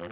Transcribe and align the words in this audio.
Na 0.00 0.06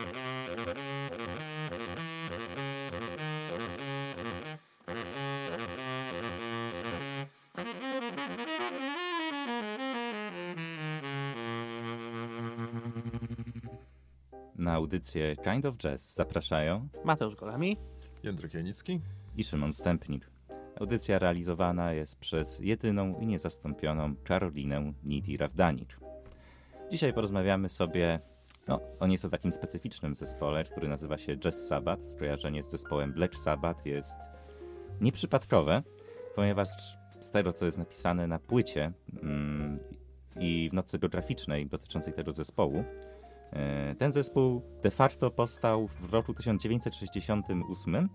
audycję 14.75 15.37
Kind 15.37 15.65
of 15.65 15.77
Jazz 15.77 16.15
zapraszają 16.15 16.89
Mateusz 17.05 17.35
Golami. 17.35 17.77
Jędrek 18.23 18.55
Janicki. 18.55 19.01
i 19.37 19.45
Szymon 19.45 19.73
Stępnik. 19.73 20.31
Audycja 20.81 21.19
realizowana 21.19 21.93
jest 21.93 22.19
przez 22.19 22.61
jedyną 22.61 23.21
i 23.21 23.27
niezastąpioną 23.27 24.15
Karolinę 24.25 24.93
Nidi-Rawdanicz. 25.05 25.97
Dzisiaj 26.91 27.13
porozmawiamy 27.13 27.69
sobie 27.69 28.21
no, 28.69 28.81
o 29.01 29.07
nieco 29.07 29.29
takim 29.29 29.53
specyficznym 29.53 30.15
zespole, 30.15 30.65
który 30.65 30.89
nazywa 30.89 31.19
się 31.19 31.37
Jazz 31.37 31.67
Sabbath. 31.67 32.05
Skojarzenie 32.05 32.63
z 32.63 32.71
zespołem 32.71 33.13
Black 33.13 33.35
Sabbath 33.35 33.87
jest 33.87 34.19
nieprzypadkowe, 35.01 35.83
ponieważ 36.35 36.69
z 37.21 37.31
tego, 37.31 37.53
co 37.53 37.67
jest 37.67 37.79
napisane 37.79 38.27
na 38.27 38.39
płycie 38.39 38.93
mm, 39.23 39.79
i 40.41 40.69
w 40.71 40.75
nocy 40.75 40.99
biograficznej 40.99 41.67
dotyczącej 41.67 42.13
tego 42.13 42.33
zespołu, 42.33 42.85
e, 43.53 43.95
ten 43.95 44.13
zespół 44.13 44.63
de 44.83 44.91
facto 44.91 45.31
powstał 45.31 45.89
w 46.01 46.13
roku 46.13 46.35
1968, 46.35 48.09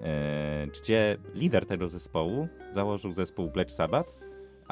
e, 0.00 0.66
gdzie 0.66 1.16
lider 1.34 1.66
tego 1.66 1.88
zespołu 1.88 2.48
założył 2.70 3.12
zespół 3.12 3.50
Black 3.50 3.70
Sabbath, 3.70 4.16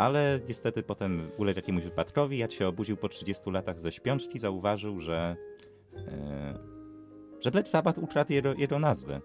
ale 0.00 0.40
niestety 0.48 0.82
potem 0.82 1.30
uległ 1.38 1.58
jakiemuś 1.58 1.84
wypadkowi, 1.84 2.38
jak 2.38 2.52
się 2.52 2.68
obudził 2.68 2.96
po 2.96 3.08
30 3.08 3.50
latach 3.50 3.80
ze 3.80 3.92
śpiączki, 3.92 4.38
zauważył, 4.38 5.00
że, 5.00 5.36
e, 5.96 6.58
że 7.40 7.50
Black 7.50 7.68
Sabbath 7.68 7.98
ukradł 7.98 8.32
jego, 8.32 8.54
jego 8.54 8.78
nazwę. 8.78 9.20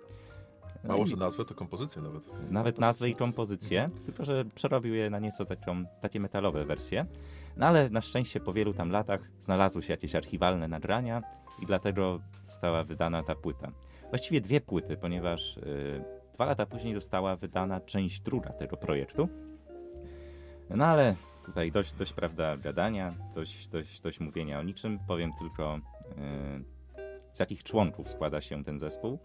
No 0.84 0.90
Mało, 0.90 1.06
że 1.06 1.16
nazwę, 1.16 1.46
to 1.46 1.56
kompozycję 1.56 2.02
nawet. 2.02 2.52
nawet 2.52 2.80
nazwę 2.80 3.10
i 3.10 3.16
kompozycję, 3.16 3.90
tylko 4.06 4.26
że 4.26 4.46
przerobił 4.46 4.94
je 4.94 5.10
na 5.10 5.20
nieco 5.20 5.46
taką, 5.46 5.86
takie 6.02 6.20
metalowe 6.20 6.66
wersje. 6.66 7.06
No 7.58 7.66
ale 7.66 7.90
na 7.90 8.02
szczęście 8.02 8.40
po 8.40 8.54
wielu 8.54 8.74
tam 8.74 8.92
latach 8.92 9.22
znalazły 9.40 9.84
się 9.84 9.94
jakieś 9.94 10.16
archiwalne 10.16 10.68
nagrania 10.68 11.24
i 11.64 11.66
dlatego 11.66 12.20
została 12.44 12.84
wydana 12.84 13.24
ta 13.24 13.36
płyta. 13.36 13.72
Właściwie 14.10 14.42
dwie 14.42 14.62
płyty, 14.62 14.98
ponieważ 14.98 15.58
y, 15.58 16.04
dwa 16.34 16.46
lata 16.46 16.66
później 16.66 16.96
została 16.96 17.36
wydana 17.36 17.82
część 17.82 18.22
druga 18.22 18.50
tego 18.50 18.78
projektu. 18.78 19.30
No 20.70 20.86
ale 20.86 21.16
tutaj 21.46 21.72
dość, 21.72 21.92
dość 21.92 22.14
prawda, 22.14 22.58
gadania, 22.58 23.14
dość, 23.36 23.68
dość, 23.68 24.02
dość 24.02 24.20
mówienia 24.20 24.60
o 24.60 24.64
niczym. 24.64 25.00
Powiem 25.08 25.34
tylko, 25.40 25.76
y, 25.78 26.64
z 27.32 27.40
jakich 27.40 27.64
członków 27.64 28.10
składa 28.10 28.42
się 28.42 28.64
ten 28.64 28.80
zespół. 28.80 29.20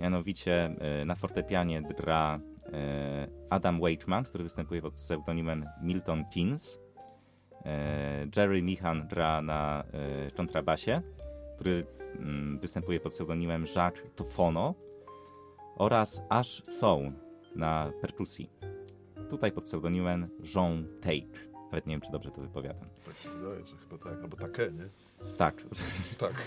Mianowicie 0.00 0.64
e, 0.64 1.04
na 1.04 1.14
fortepianie 1.14 1.82
gra 1.82 2.40
e, 2.72 3.28
Adam 3.50 3.80
Wakeman, 3.80 4.24
który 4.24 4.44
występuje 4.44 4.82
pod 4.82 4.94
pseudonimem 4.94 5.66
Milton 5.82 6.24
Keynes. 6.34 6.80
Jerry 8.36 8.62
Michan 8.62 9.08
gra 9.08 9.42
na 9.42 9.84
kontrabasie, 10.36 11.02
który 11.56 11.86
mm, 12.18 12.58
występuje 12.58 13.00
pod 13.00 13.12
pseudonimem 13.12 13.64
Jacques 13.76 14.14
Tufono 14.16 14.74
oraz 15.76 16.22
Ash 16.28 16.62
Sown 16.64 17.12
na 17.56 17.92
perkusji. 18.00 18.50
Tutaj 19.30 19.52
pod 19.52 19.64
pseudonimem 19.64 20.28
Jean 20.54 20.86
Tate. 21.00 21.46
Nawet 21.64 21.86
nie 21.86 21.94
wiem, 21.94 22.00
czy 22.00 22.12
dobrze 22.12 22.30
to 22.30 22.40
wypowiadam. 22.40 22.88
Tak 23.04 23.16
się 23.16 23.28
wydaje, 23.30 23.66
że 23.66 23.76
chyba 23.76 23.98
tak, 24.10 24.22
albo 24.22 24.36
takie, 24.36 24.62
nie? 24.72 24.88
Tak, 25.38 25.62
Tak. 26.18 26.32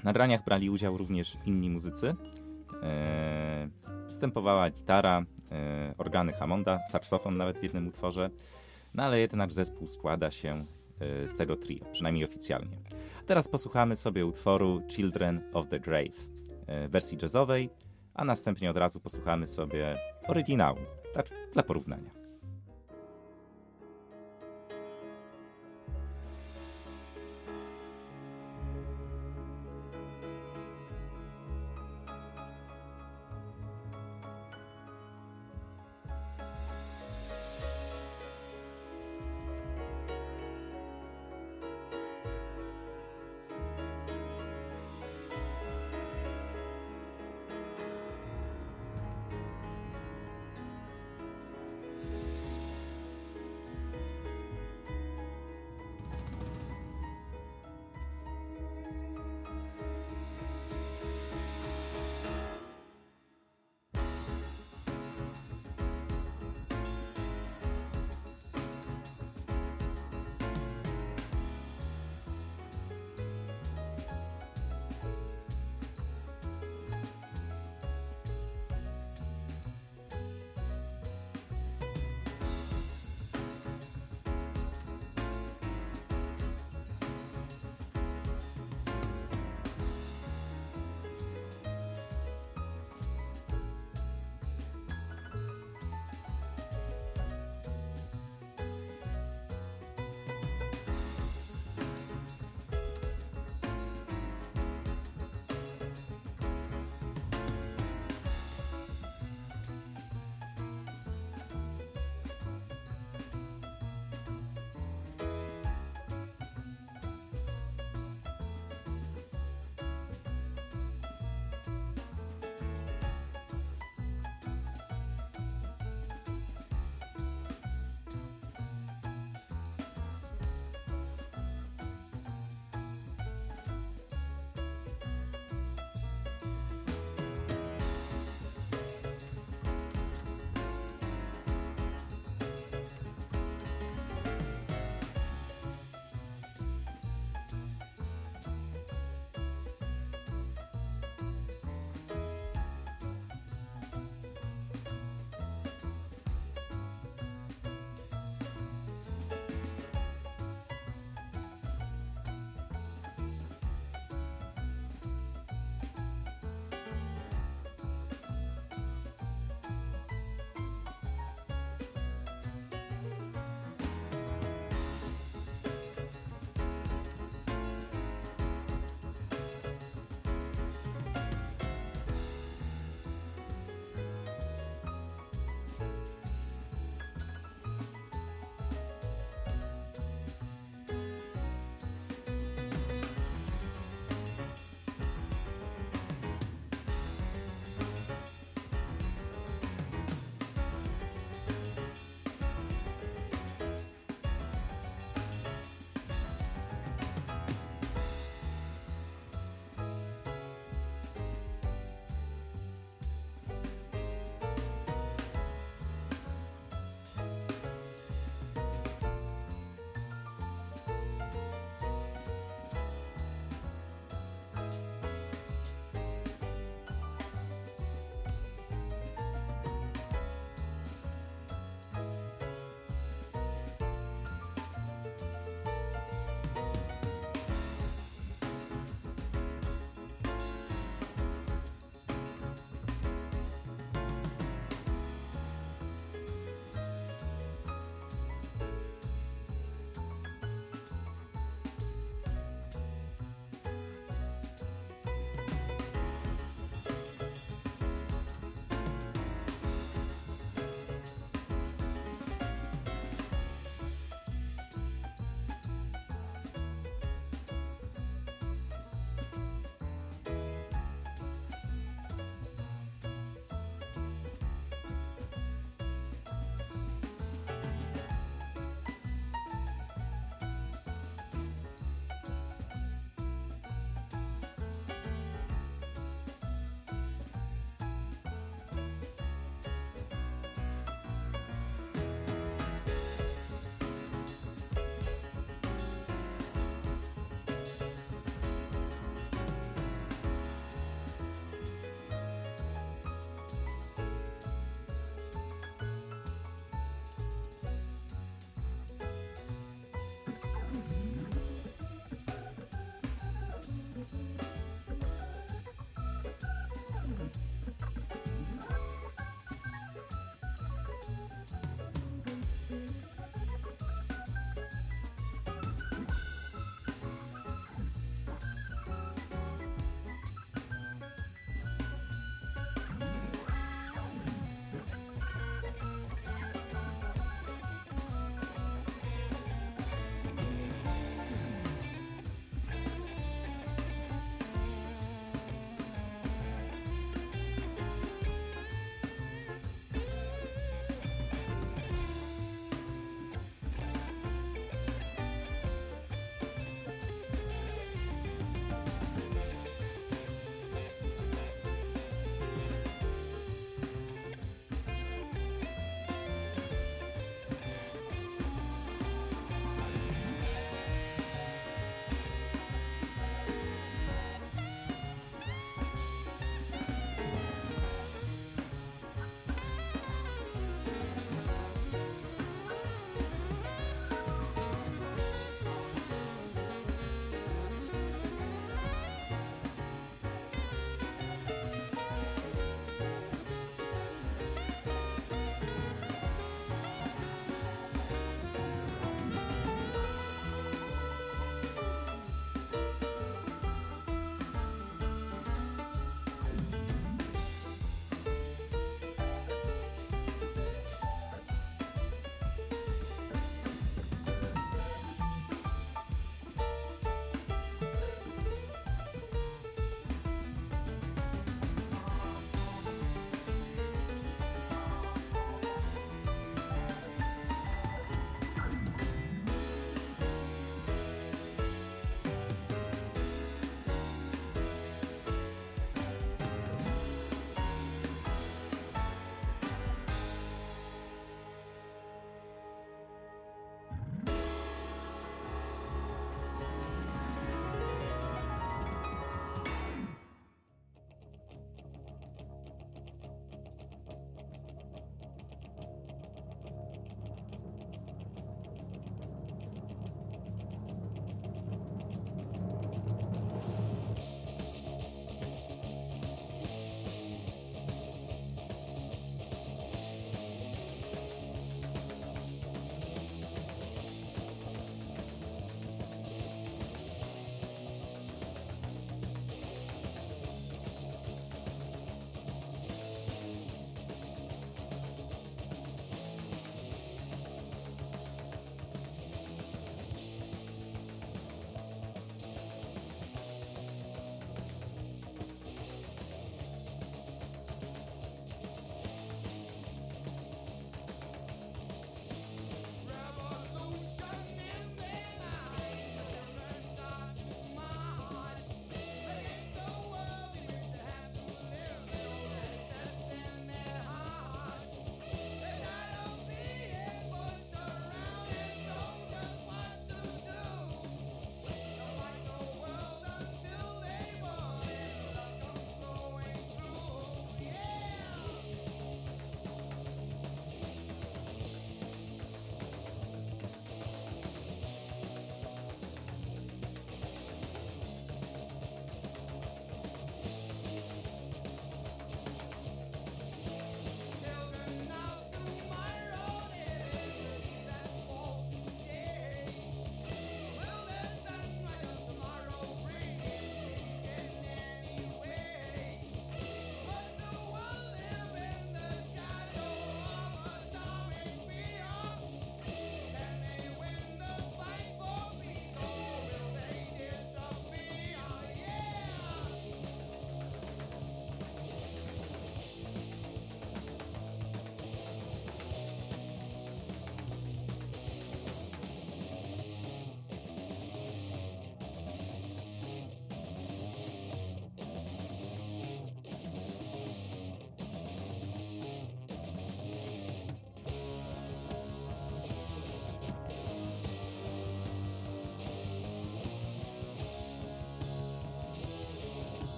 W 0.00 0.04
nagraniach 0.04 0.44
brali 0.44 0.70
udział 0.70 0.98
również 0.98 1.36
inni 1.46 1.70
muzycy. 1.70 2.14
E, 2.82 3.68
występowała 4.06 4.70
gitara, 4.70 5.22
e, 5.52 5.94
organy 5.98 6.32
Hammonda, 6.32 6.80
saksofon 6.88 7.36
nawet 7.36 7.58
w 7.58 7.62
jednym 7.62 7.88
utworze. 7.88 8.30
No 8.94 9.02
ale 9.02 9.20
jednak 9.20 9.52
zespół 9.52 9.86
składa 9.86 10.30
się 10.30 10.66
e, 11.00 11.28
z 11.28 11.36
tego 11.36 11.56
trio, 11.56 11.84
przynajmniej 11.92 12.24
oficjalnie. 12.24 12.76
Teraz 13.26 13.48
posłuchamy 13.48 13.96
sobie 13.96 14.26
utworu 14.26 14.82
Children 14.90 15.40
of 15.52 15.68
the 15.68 15.80
Grave 15.80 16.18
e, 16.66 16.88
w 16.88 16.90
wersji 16.90 17.18
jazzowej, 17.22 17.70
a 18.14 18.24
następnie 18.24 18.70
od 18.70 18.76
razu 18.76 19.00
posłuchamy 19.00 19.46
sobie 19.46 19.96
oryginału, 20.28 20.78
tak 21.12 21.26
dla 21.52 21.62
porównania. 21.62 22.21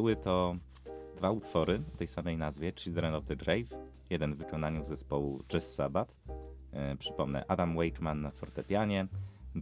Były 0.00 0.16
to 0.16 0.56
dwa 1.16 1.30
utwory 1.30 1.82
o 1.94 1.96
tej 1.96 2.06
samej 2.06 2.36
nazwie, 2.36 2.72
Children 2.76 3.14
of 3.14 3.24
the 3.24 3.36
Grave, 3.36 3.76
jeden 4.10 4.34
w 4.34 4.38
wykonaniu 4.38 4.84
zespołu 4.84 5.42
Jazz 5.48 5.74
Sabbath, 5.74 6.16
e, 6.72 6.96
przypomnę 6.96 7.44
Adam 7.48 7.76
Wakeman 7.76 8.20
na 8.20 8.30
fortepianie, 8.30 9.06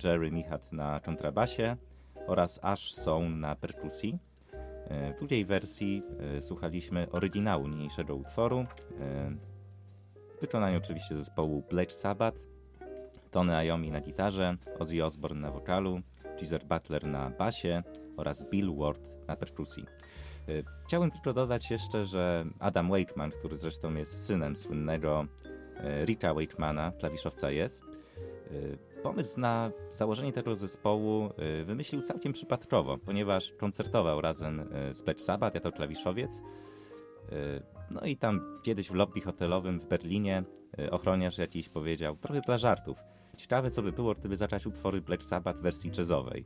Jerry 0.05 0.31
Michat 0.31 0.73
na 0.73 1.01
kontrabasie 1.01 1.77
oraz 2.27 2.61
Ash 2.63 2.95
Sown 2.95 3.41
na 3.41 3.57
perkusji. 3.57 4.19
E, 4.53 5.13
w 5.13 5.19
drugiej 5.19 5.45
wersji 5.45 6.03
e, 6.37 6.43
słuchaliśmy 6.43 7.11
oryginału 7.11 7.69
niniejszego 7.69 8.17
utworu, 8.17 8.67
w 10.37 10.41
wykonaniu 10.41 10.79
oczywiście 10.79 11.17
zespołu 11.17 11.63
Black 11.71 11.93
Sabbath, 11.93 12.39
Tony 13.31 13.65
Iommi 13.65 13.91
na 13.91 14.01
gitarze, 14.01 14.57
Ozzy 14.79 15.05
Osbourne 15.05 15.41
na 15.41 15.51
wokalu, 15.51 16.01
Geezer 16.39 16.65
Butler 16.65 17.07
na 17.07 17.31
basie 17.31 17.83
oraz 18.17 18.51
Bill 18.51 18.77
Ward 18.77 19.27
na 19.29 19.37
perkusji. 19.37 19.85
Y, 20.49 20.65
Chciałbym 20.87 21.11
tylko 21.11 21.33
dodać 21.33 21.71
jeszcze, 21.71 22.05
że 22.05 22.45
Adam 22.59 22.91
Wakeman, 22.91 23.31
który 23.31 23.57
zresztą 23.57 23.95
jest 23.95 24.27
synem 24.27 24.57
słynnego 24.57 25.27
y, 26.03 26.05
Ricka 26.05 26.35
Wakemana, 26.35 26.93
klawiszowca 27.01 27.51
jest, 27.51 27.85
y, 28.53 28.79
pomysł 29.03 29.41
na 29.41 29.71
założenie 29.91 30.33
tego 30.33 30.57
zespołu 30.57 31.31
wymyślił 31.65 32.03
całkiem 32.03 32.33
przypadkowo, 32.33 32.99
ponieważ 32.99 33.53
koncertował 33.53 34.21
razem 34.21 34.69
z 34.93 35.03
Black 35.03 35.21
Sabbath 35.21 35.55
jako 35.55 35.73
klawiszowiec. 35.73 36.43
No 37.91 38.01
i 38.01 38.17
tam 38.17 38.59
kiedyś 38.63 38.89
w 38.89 38.95
lobby 38.95 39.21
hotelowym 39.21 39.81
w 39.81 39.87
Berlinie 39.87 40.43
ochroniarz 40.91 41.39
jakiś 41.39 41.69
powiedział, 41.69 42.17
trochę 42.17 42.41
dla 42.41 42.59
żartów, 42.59 42.99
ciekawe 43.37 43.71
co 43.71 43.83
by 43.83 43.93
było, 43.93 44.15
gdyby 44.15 44.37
zacząć 44.37 44.67
utwory 44.67 45.01
Black 45.01 45.23
Sabbath 45.23 45.59
w 45.59 45.63
wersji 45.63 45.91
jazzowej. 45.99 46.45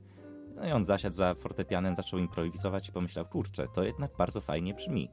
No 0.62 0.68
i 0.68 0.72
on 0.72 0.84
zasiadł 0.84 1.16
za 1.16 1.34
fortepianem, 1.34 1.94
zaczął 1.94 2.18
improwizować 2.18 2.88
i 2.88 2.92
pomyślał, 2.92 3.26
kurczę, 3.26 3.66
to 3.74 3.82
jednak 3.82 4.16
bardzo 4.18 4.40
fajnie 4.40 4.74
brzmi. 4.74 5.10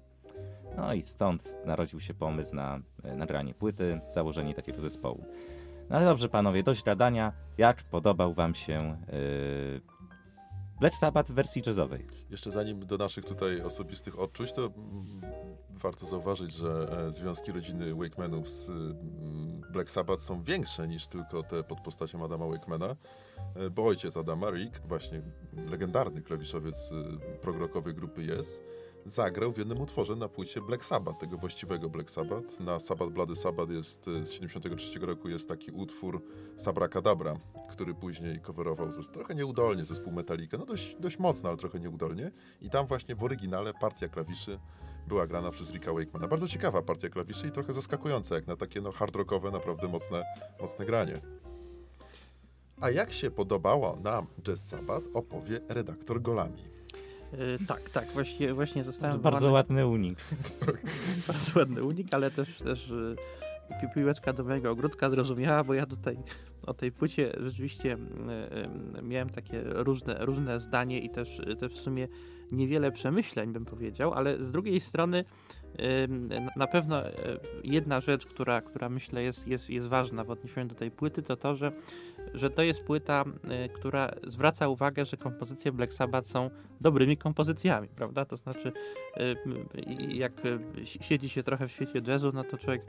No 0.77 0.94
i 0.94 1.01
stąd 1.01 1.56
narodził 1.65 2.00
się 2.00 2.13
pomysł 2.13 2.56
na 2.56 2.79
e, 3.03 3.15
nagranie 3.15 3.53
płyty, 3.53 4.01
założenie 4.10 4.53
takiego 4.53 4.79
zespołu. 4.82 5.25
No 5.89 5.96
ale 5.96 6.06
dobrze, 6.06 6.29
panowie, 6.29 6.63
dość 6.63 6.84
gadania. 6.84 7.34
Jak 7.58 7.84
podobał 7.84 8.34
wam 8.34 8.53
się 8.53 8.98
yy, 9.12 9.82
Black 10.79 10.96
Sabbath 10.96 11.32
w 11.32 11.34
wersji 11.34 11.62
jazzowej? 11.65 12.06
Jeszcze 12.29 12.51
zanim 12.51 12.86
do 12.86 12.98
naszych 12.98 13.25
tutaj 13.25 13.62
osobistych 13.62 14.20
odczuć, 14.20 14.53
to 14.53 14.65
mm, 14.65 15.22
warto 15.82 16.08
zauważyć, 16.08 16.54
że 16.54 16.98
e, 17.08 17.12
związki 17.12 17.52
rodziny 17.52 17.96
Wakemanów 17.96 18.50
z 18.50 18.72
Black 19.72 19.90
Sabbath 19.92 20.22
są 20.24 20.44
większe 20.44 20.88
niż 20.88 21.08
tylko 21.08 21.44
te 21.44 21.64
pod 21.64 21.82
postacią 21.82 22.26
Adama 22.26 22.48
Wakemana, 22.48 22.96
e, 23.56 23.70
bo 23.70 23.86
ojciec 23.86 24.18
Adama, 24.18 24.50
Rick, 24.50 24.80
właśnie 24.88 25.22
legendarny 25.68 26.22
klawiszowiec 26.22 26.92
e, 26.92 27.20
progrokowej 27.38 27.94
grupy 27.94 28.22
Yes, 28.40 28.62
zagrał 29.06 29.52
w 29.52 29.58
jednym 29.58 29.82
utworze 29.82 30.16
na 30.16 30.28
płycie 30.30 30.62
Black 30.62 30.86
Sabbath, 30.86 31.20
tego 31.20 31.38
właściwego 31.38 31.90
Black 31.90 32.10
Sabbath. 32.12 32.60
Na 32.60 32.80
Sabbath 32.80 33.12
Bloody 33.12 33.36
Sabbath 33.36 33.72
jest 33.72 34.06
z 34.06 34.32
73 34.32 35.00
roku 35.00 35.30
jest 35.30 35.50
taki 35.50 35.72
utwór 35.72 36.24
Sabra 36.58 36.88
Kadabra, 36.88 37.34
który 37.70 37.94
później 37.94 38.40
coverował 38.42 38.88
zes- 38.92 39.12
trochę 39.12 39.36
nieudolnie 39.36 39.86
zespół 39.86 40.14
Metallica, 40.14 40.58
no 40.58 40.66
dość, 40.66 40.96
dość 41.00 41.20
mocno, 41.20 41.50
ale 41.50 41.58
trochę 41.58 41.80
nieudolnie. 41.80 42.32
I 42.62 42.70
tam 42.70 42.88
właśnie 42.88 43.16
w 43.16 43.24
oryginale 43.24 43.74
partia 43.82 44.08
klawiszy 44.08 44.60
była 45.10 45.28
grana 45.28 45.51
przez 45.51 45.72
Ricka 45.72 45.94
Wakemana. 45.94 46.28
Bardzo 46.28 46.48
ciekawa 46.48 46.82
partia 46.82 47.10
klawiszy 47.10 47.48
i 47.48 47.51
trochę 47.51 47.74
zaskakująca, 47.74 48.36
jak 48.36 48.48
na 48.48 48.56
takie 48.56 48.82
no, 48.82 48.92
hard 48.92 49.16
rockowe, 49.16 49.51
naprawdę 49.51 49.88
mocne, 49.88 50.24
mocne 50.62 50.86
granie. 50.86 51.13
A 52.82 52.89
jak 52.89 53.13
się 53.13 53.32
podobało 53.32 53.98
nam 54.04 54.25
Jazz 54.44 54.68
Sabbath, 54.68 55.06
opowie 55.13 55.60
redaktor 55.70 56.22
Golami. 56.22 56.63
Y, 57.34 57.66
tak, 57.68 57.89
tak, 57.89 58.08
właśnie, 58.08 58.54
właśnie 58.54 58.84
zostałem 58.84 59.18
To 59.18 59.24
bardzo 59.24 59.51
ładny 59.51 59.88
unik. 59.88 60.20
bardzo 61.28 61.60
ładny 61.60 61.84
unik, 61.84 62.08
ale 62.12 62.32
też, 62.32 62.58
też 62.58 62.89
y, 62.89 63.16
pi- 63.82 63.94
piłeczka 63.96 64.34
do 64.34 64.44
mojego 64.44 64.72
ogródka 64.72 65.10
zrozumiała, 65.10 65.63
bo 65.63 65.74
ja 65.74 65.86
tutaj 65.86 66.18
o 66.68 66.74
tej 66.74 66.92
płycie 66.92 67.32
rzeczywiście 67.39 67.94
y, 67.94 69.00
y, 69.00 69.01
miałem 69.01 69.30
takie 69.30 69.63
różne, 69.63 70.25
różne 70.25 70.60
zdanie 70.60 71.00
i 71.00 71.10
też, 71.10 71.42
też 71.60 71.74
w 71.74 71.82
sumie 71.82 72.08
niewiele 72.51 72.91
przemyśleń 72.91 73.53
bym 73.53 73.65
powiedział, 73.65 74.13
ale 74.13 74.44
z 74.44 74.51
drugiej 74.51 74.82
strony 74.82 75.24
na- 76.56 76.68
pewno 76.68 77.08
y, 77.10 77.13
jedna 77.63 78.00
rzecz, 78.01 78.25
która, 78.25 78.62
która 78.62 78.89
myślę 78.89 79.24
jest, 79.24 79.48
jest, 79.48 79.70
jest 79.70 79.88
ważna 79.88 80.24
w 80.24 80.29
odniesieniu 80.29 80.68
do 80.70 80.75
tej 80.75 80.91
płyty, 80.91 81.22
to 81.24 81.36
to, 81.36 81.56
że, 81.56 81.72
że 82.34 82.50
to 82.50 82.63
jest 82.63 82.84
płyta, 82.84 83.24
y, 83.65 83.70
która 83.70 84.12
zwraca 84.27 84.68
uwagę, 84.68 85.06
że 85.06 85.18
kompozycje 85.18 85.72
Black 85.72 85.94
Sabbath 85.94 86.27
są 86.27 86.50
dobrymi 86.82 87.18
kompozycjami, 87.18 87.88
prawda? 87.88 88.25
To 88.25 88.38
znaczy, 88.38 88.72
y, 89.18 89.36
jak 90.13 90.32
si- 90.86 91.00
siedzi 91.03 91.29
się 91.29 91.44
trochę 91.44 91.68
w 91.68 91.72
świecie 91.72 92.01
jazzu, 92.08 92.32
no 92.34 92.44
to 92.44 92.58
człowiek 92.58 92.82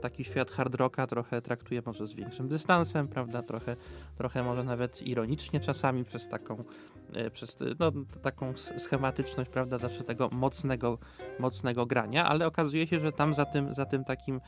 taki 0.00 0.24
świat 0.24 0.50
hard 0.50 0.74
rocka 0.74 1.06
trochę 1.06 1.42
traktuje 1.42 1.82
może 1.86 2.06
z 2.06 2.12
większym 2.12 2.48
dystansem, 2.48 3.08
prawda? 3.08 3.42
Trochę, 3.42 3.76
trochę 4.16 4.42
może 4.42 4.64
nawet 4.64 5.02
ironicznie 5.02 5.60
czasami 5.60 6.04
przez 6.04 6.28
taką, 6.28 6.64
y, 7.16 7.30
przez 7.30 7.60
y, 7.60 7.74
no, 7.78 7.92
taką 8.22 8.52
schematyczność, 8.56 9.50
prawda? 9.50 9.78
Zawsze 9.78 10.04
tego 10.04 10.28
mocnego, 10.32 10.98
mocnego 11.38 11.86
grania, 11.86 12.28
ale 12.28 12.46
okazuje 12.46 12.86
się, 12.86 13.00
że 13.00 13.12
tam 13.12 13.34
za 13.34 13.44
tym, 13.44 13.74
za 13.74 13.86
tym 13.86 14.04
takim, 14.04 14.40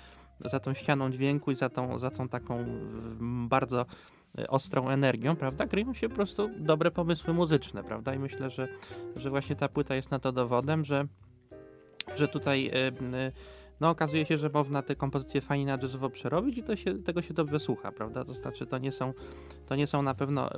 za 0.44 0.60
tą 0.60 0.74
ścianą 0.74 1.10
dźwięku 1.10 1.50
i 1.50 1.54
za 1.54 1.68
tą, 1.68 1.98
za 1.98 2.10
tą 2.10 2.28
taką 2.28 2.58
mm, 2.58 3.48
bardzo 3.48 3.86
y, 4.38 4.48
ostrą 4.48 4.88
energią, 4.88 5.36
prawda, 5.36 5.66
kryją 5.66 5.94
się 5.94 6.08
po 6.08 6.14
prostu 6.14 6.50
dobre 6.58 6.90
pomysły 6.90 7.34
muzyczne, 7.34 7.84
prawda, 7.84 8.14
i 8.14 8.18
myślę, 8.18 8.50
że, 8.50 8.68
że 9.16 9.30
właśnie 9.30 9.56
ta 9.56 9.68
płyta 9.68 9.94
jest 9.94 10.10
na 10.10 10.18
to 10.18 10.32
dowodem, 10.32 10.84
że, 10.84 11.06
że 12.16 12.28
tutaj 12.28 12.66
y, 12.66 13.16
y, 13.16 13.32
no 13.80 13.90
okazuje 13.90 14.26
się, 14.26 14.38
że 14.38 14.48
można 14.48 14.82
te 14.82 14.96
kompozycje 14.96 15.40
fajnie 15.40 15.66
na 15.66 15.78
jazzowo 15.82 16.10
przerobić 16.10 16.58
i 16.58 16.62
to 16.62 16.76
się, 16.76 17.02
tego 17.02 17.22
się 17.22 17.34
dobrze 17.34 17.60
słucha, 17.60 17.92
prawda, 17.92 18.24
to 18.24 18.34
znaczy 18.34 18.66
to 18.66 18.78
nie 18.78 18.92
są, 18.92 19.12
to 19.66 19.76
nie 19.76 19.86
są 19.86 20.02
na 20.02 20.14
pewno 20.14 20.50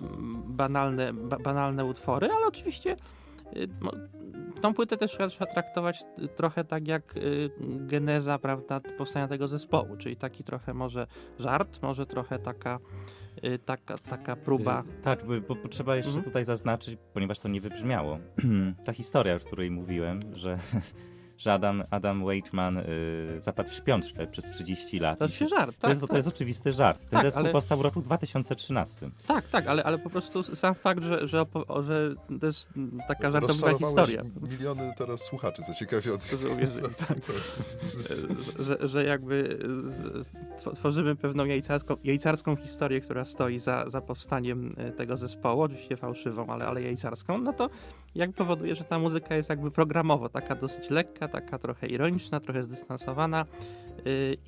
banalne, 0.46 1.12
ba, 1.12 1.38
banalne 1.38 1.84
utwory, 1.84 2.28
ale 2.30 2.46
oczywiście 2.46 2.96
y, 3.56 3.68
tą 4.60 4.74
płytę 4.74 4.96
też 4.96 5.10
trzeba 5.12 5.52
traktować 5.52 6.02
y, 6.22 6.28
trochę 6.28 6.64
tak 6.64 6.88
jak 6.88 7.16
y, 7.16 7.50
geneza, 7.60 8.38
prawda, 8.38 8.80
powstania 8.98 9.28
tego 9.28 9.48
zespołu, 9.48 9.96
czyli 9.96 10.16
taki 10.16 10.44
trochę 10.44 10.74
może 10.74 11.06
żart, 11.38 11.82
może 11.82 12.06
trochę 12.06 12.38
taka, 12.38 12.78
taka, 13.64 13.98
taka 13.98 14.36
próba. 14.36 14.82
Tak, 15.02 15.26
bo, 15.26 15.32
bo 15.48 15.54
bo 15.62 15.68
trzeba 15.68 15.96
jeszcze 15.96 16.08
Mhm. 16.08 16.24
tutaj 16.24 16.44
zaznaczyć, 16.44 16.98
ponieważ 17.14 17.38
to 17.38 17.48
nie 17.48 17.60
wybrzmiało. 17.60 18.18
Ta 18.84 18.92
historia, 18.92 19.34
o 19.34 19.38
której 19.38 19.70
mówiłem, 19.70 20.20
że, 20.34 20.58
że 21.38 21.52
Adam, 21.52 21.82
Adam 21.90 22.24
Wakeman 22.24 22.76
y, 22.78 22.82
zapadł 23.40 23.70
w 23.70 23.72
śpiączkę 23.74 24.26
przez 24.26 24.50
30 24.50 24.98
lat. 24.98 25.18
To 25.18 25.24
jest 25.24 25.36
się 25.36 25.46
żart, 25.48 25.76
to, 25.76 25.80
tak, 25.82 25.88
jest, 25.90 26.00
tak. 26.00 26.10
to 26.10 26.16
jest 26.16 26.28
oczywisty 26.28 26.72
żart. 26.72 27.00
Ten 27.00 27.08
Tak, 27.10 27.22
zespół 27.22 27.42
ale- 27.44 27.52
powstał 27.52 27.78
w 27.78 27.80
roku 27.80 28.00
2013. 28.02 29.10
Tak, 29.26 29.48
tak, 29.48 29.66
ale, 29.66 29.84
ale 29.84 29.98
po 29.98 30.10
prostu 30.10 30.42
sam 30.42 30.74
fakt, 30.74 31.02
że, 31.04 31.28
że, 31.28 31.38
opo- 31.42 31.82
że 31.84 32.14
to 32.40 32.46
jest 32.46 32.68
taka 33.08 33.30
żartobliwa 33.30 33.78
historia. 33.78 34.22
miliony 34.50 34.92
teraz 34.98 35.20
słuchaczy 35.20 35.62
zaciekawionych. 35.68 36.34
Że 36.40 36.48
uwierzyli, 36.48 36.94
tak. 37.08 37.18
że, 38.58 38.88
że 38.88 39.04
jakby 39.04 39.58
tworzymy 40.74 41.16
pewną 41.16 41.44
jajcarską, 41.44 41.96
jajcarską 42.04 42.56
historię, 42.56 43.00
która 43.00 43.24
stoi 43.24 43.58
za, 43.58 43.88
za 43.88 44.00
powstaniem 44.00 44.74
e, 44.76 44.92
tego 44.92 45.16
zespołu, 45.16 45.62
oczywiście 45.62 45.96
fałszywą, 45.96 46.46
ale, 46.46 46.66
ale 46.66 46.82
jajcarską, 46.82 47.38
no 47.38 47.52
to 47.52 47.70
jak 48.14 48.32
powoduje, 48.32 48.74
że 48.74 48.84
ta 48.84 48.98
muzyka 48.98 49.34
jest 49.36 49.48
jakby 49.48 49.70
programowo 49.70 50.28
taka 50.28 50.54
dosyć 50.54 50.90
lekka, 50.90 51.25
taka 51.28 51.58
trochę 51.58 51.86
ironiczna, 51.86 52.40
trochę 52.40 52.64
zdystansowana 52.64 53.46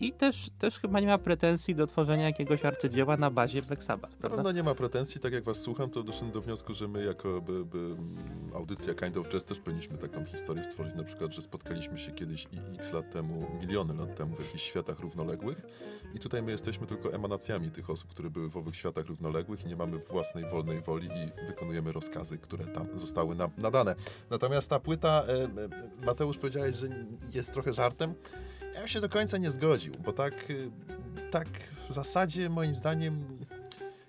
i 0.00 0.12
też, 0.12 0.50
też 0.58 0.78
chyba 0.78 1.00
nie 1.00 1.06
ma 1.06 1.18
pretensji 1.18 1.74
do 1.74 1.86
tworzenia 1.86 2.24
jakiegoś 2.24 2.64
arcydzieła 2.64 3.16
na 3.16 3.30
bazie 3.30 3.62
Black 3.62 3.82
Sabbath, 3.82 4.14
Na 4.14 4.20
prawda? 4.20 4.36
pewno 4.36 4.52
nie 4.52 4.62
ma 4.62 4.74
pretensji, 4.74 5.20
tak 5.20 5.32
jak 5.32 5.44
was 5.44 5.56
słucham, 5.58 5.90
to 5.90 6.02
doszedłem 6.02 6.30
do 6.30 6.40
wniosku, 6.40 6.74
że 6.74 6.88
my 6.88 7.04
jako 7.04 7.40
by, 7.40 7.64
by, 7.64 7.78
mm, 7.78 8.16
audycja 8.54 8.94
Kind 8.94 9.16
of 9.16 9.28
Jazz 9.28 9.44
też 9.44 9.58
powinniśmy 9.58 9.98
taką 9.98 10.24
historię 10.24 10.64
stworzyć, 10.64 10.94
na 10.94 11.04
przykład, 11.04 11.32
że 11.32 11.42
spotkaliśmy 11.42 11.98
się 11.98 12.12
kiedyś 12.12 12.46
i 12.52 12.74
x 12.78 12.92
lat 12.92 13.10
temu, 13.10 13.46
miliony 13.60 13.94
lat 13.94 14.16
temu 14.16 14.36
w 14.36 14.44
jakichś 14.44 14.64
światach 14.64 15.00
równoległych 15.00 15.62
i 16.14 16.18
tutaj 16.18 16.42
my 16.42 16.50
jesteśmy 16.50 16.86
tylko 16.86 17.12
emanacjami 17.12 17.70
tych 17.70 17.90
osób, 17.90 18.10
które 18.10 18.30
były 18.30 18.48
w 18.50 18.56
owych 18.56 18.76
światach 18.76 19.06
równoległych 19.06 19.64
i 19.64 19.68
nie 19.68 19.76
mamy 19.76 19.98
własnej 19.98 20.44
wolnej 20.50 20.80
woli 20.80 21.06
i 21.06 21.46
wykonujemy 21.46 21.92
rozkazy, 21.92 22.38
które 22.38 22.64
tam 22.64 22.86
zostały 22.94 23.34
nam 23.34 23.50
nadane. 23.58 23.94
Natomiast 24.30 24.70
ta 24.70 24.80
płyta, 24.80 25.24
Mateusz 26.06 26.38
powiedziałeś, 26.38 26.76
że 26.76 26.88
jest 27.32 27.52
trochę 27.52 27.72
żartem, 27.72 28.14
ja 28.78 28.82
bym 28.82 28.88
się 28.88 29.00
do 29.00 29.08
końca 29.08 29.38
nie 29.38 29.50
zgodził, 29.50 29.94
bo 30.04 30.12
tak, 30.12 30.34
e, 30.34 31.30
tak 31.30 31.48
w 31.90 31.94
zasadzie 31.94 32.50
moim 32.50 32.76
zdaniem 32.76 33.38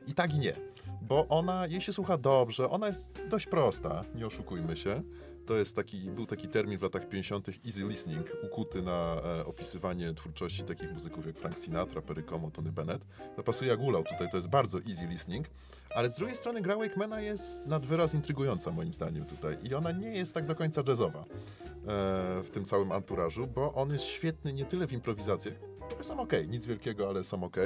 i 0.08 0.14
tak 0.14 0.34
i 0.34 0.40
nie. 0.40 0.54
Bo 1.02 1.28
ona, 1.28 1.68
jej 1.68 1.82
się 1.82 1.94
słucha 1.94 2.18
dobrze, 2.18 2.70
ona 2.70 2.88
jest 2.88 3.22
dość 3.30 3.46
prosta, 3.46 4.04
nie 4.16 4.26
oszukujmy 4.26 4.78
się. 4.78 5.02
To 5.50 5.58
jest 5.58 5.76
taki, 5.76 5.98
był 5.98 6.26
taki 6.26 6.48
termin 6.48 6.80
w 6.80 6.82
latach 6.82 7.10
50. 7.10 7.50
easy 7.66 7.84
listening, 7.84 8.28
ukuty 8.44 8.82
na 8.82 9.16
e, 9.40 9.46
opisywanie 9.46 10.14
twórczości 10.14 10.64
takich 10.64 10.94
muzyków 10.94 11.26
jak 11.26 11.38
Frank 11.38 11.60
Sinatra, 11.60 12.02
Perry 12.02 12.24
Como, 12.24 12.52
Tony 12.52 12.72
Bennett. 12.72 13.06
To 13.36 13.44
pasuje 13.44 13.72
jak 13.72 13.80
ulał 13.80 14.04
tutaj, 14.04 14.30
to 14.32 14.38
jest 14.38 14.50
bardzo 14.50 14.78
easy 14.90 15.06
listening, 15.06 15.48
ale 15.96 16.10
z 16.10 16.16
drugiej 16.16 16.36
strony 16.36 16.62
gra 16.62 16.78
Wakemana 16.78 17.22
jest 17.22 17.66
nad 17.66 17.86
wyraz 17.86 18.14
intrygująca 18.14 18.72
moim 18.72 18.94
zdaniem 18.94 19.26
tutaj 19.26 19.58
i 19.64 19.74
ona 19.74 19.92
nie 19.92 20.12
jest 20.12 20.34
tak 20.34 20.46
do 20.46 20.56
końca 20.56 20.84
jazzowa 20.88 21.20
e, 21.20 21.26
w 22.44 22.50
tym 22.52 22.66
całym 22.66 22.92
anturażu, 22.92 23.48
bo 23.48 23.74
on 23.74 23.94
jest 23.94 24.04
świetny 24.04 24.54
nie 24.54 24.66
tyle 24.66 24.88
w 24.88 24.94
improwizacjach, 24.94 25.56
które 25.88 26.04
są 26.04 26.20
ok, 26.20 26.34
nic 26.48 26.66
wielkiego, 26.66 27.10
ale 27.10 27.24
są 27.24 27.44
ok. 27.44 27.58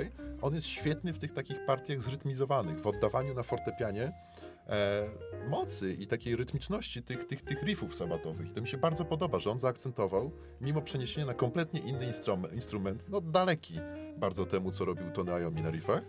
On 0.42 0.56
jest 0.56 0.68
świetny 0.68 1.14
w 1.14 1.20
tych 1.20 1.34
takich 1.34 1.66
partiach 1.66 2.02
zrytmizowanych, 2.02 2.82
w 2.82 2.88
oddawaniu 2.88 3.34
na 3.34 3.44
fortepianie 3.44 4.14
e, 4.70 5.10
mocy 5.50 5.94
i 6.00 6.08
takiej 6.08 6.36
rytmiczności 6.36 7.04
tych, 7.04 7.28
tych, 7.28 7.42
tych 7.42 7.64
riffów 7.64 7.96
sabatowych. 7.96 8.48
I 8.48 8.54
to 8.54 8.62
mi 8.62 8.68
się 8.68 8.78
bardzo 8.78 9.06
podoba, 9.06 9.40
że 9.40 9.52
on 9.52 9.60
zaakcentował, 9.60 10.32
mimo 10.62 10.82
przeniesienia 10.82 11.28
na 11.28 11.34
kompletnie 11.34 11.80
inny 11.80 12.06
instrument, 12.06 12.54
instrument 12.54 13.06
no 13.10 13.22
daleki 13.22 13.74
bardzo 14.18 14.46
temu, 14.46 14.72
co 14.72 14.86
robił 14.86 15.12
Tony 15.12 15.32
Iommi 15.32 15.62
na 15.62 15.72
riffach, 15.72 16.04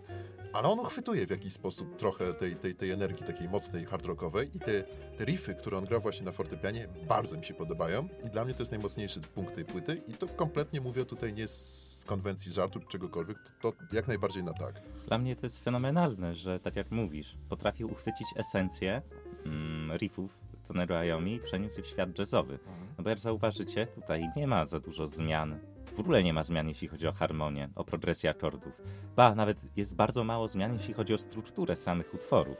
ale 0.53 0.69
on 0.69 0.79
uchwytuje 0.79 1.27
w 1.27 1.29
jakiś 1.29 1.53
sposób 1.53 1.97
trochę 1.97 2.33
tej, 2.33 2.55
tej, 2.55 2.75
tej 2.75 2.91
energii 2.91 3.25
takiej 3.25 3.49
mocnej, 3.49 3.85
hard 3.85 4.05
rockowej 4.05 4.49
i 4.53 4.59
te, 4.59 4.83
te 5.17 5.25
riffy, 5.25 5.55
które 5.55 5.77
on 5.77 5.85
gra 5.85 5.99
właśnie 5.99 6.25
na 6.25 6.31
fortepianie, 6.31 6.87
bardzo 7.07 7.37
mi 7.37 7.43
się 7.43 7.53
podobają 7.53 8.07
i 8.25 8.29
dla 8.29 8.45
mnie 8.45 8.53
to 8.53 8.61
jest 8.61 8.71
najmocniejszy 8.71 9.19
punkt 9.21 9.55
tej 9.55 9.65
płyty 9.65 10.01
i 10.07 10.13
to 10.13 10.27
kompletnie 10.27 10.81
mówię 10.81 11.05
tutaj 11.05 11.33
nie 11.33 11.47
z 11.47 11.94
konwencji 12.05 12.53
żartu 12.53 12.79
czy 12.79 12.87
czegokolwiek, 12.87 13.37
to, 13.61 13.71
to 13.71 13.95
jak 13.95 14.07
najbardziej 14.07 14.43
na 14.43 14.53
tak. 14.53 14.81
Dla 15.07 15.17
mnie 15.17 15.35
to 15.35 15.45
jest 15.45 15.63
fenomenalne, 15.63 16.35
że 16.35 16.59
tak 16.59 16.75
jak 16.75 16.91
mówisz, 16.91 17.37
potrafił 17.49 17.91
uchwycić 17.91 18.27
esencję 18.35 19.01
mm, 19.45 19.97
riffów 19.97 20.37
Tonego 20.67 21.03
Iommi 21.03 21.35
i 21.35 21.39
przeniósł 21.39 21.77
je 21.77 21.83
w 21.83 21.87
świat 21.87 22.19
jazzowy. 22.19 22.59
No 22.97 23.03
bo 23.03 23.09
jak 23.09 23.19
zauważycie, 23.19 23.87
tutaj 23.87 24.29
nie 24.35 24.47
ma 24.47 24.65
za 24.65 24.79
dużo 24.79 25.07
zmian. 25.07 25.59
W 25.95 25.99
ogóle 25.99 26.23
nie 26.23 26.33
ma 26.33 26.43
zmian, 26.43 26.67
jeśli 26.67 26.87
chodzi 26.87 27.07
o 27.07 27.13
harmonię, 27.13 27.69
o 27.75 27.83
progresję 27.83 28.29
akordów. 28.29 28.73
Ba, 29.15 29.35
nawet 29.35 29.77
jest 29.77 29.95
bardzo 29.95 30.23
mało 30.23 30.47
zmian, 30.47 30.73
jeśli 30.73 30.93
chodzi 30.93 31.13
o 31.13 31.17
strukturę 31.17 31.75
samych 31.75 32.13
utworów. 32.13 32.57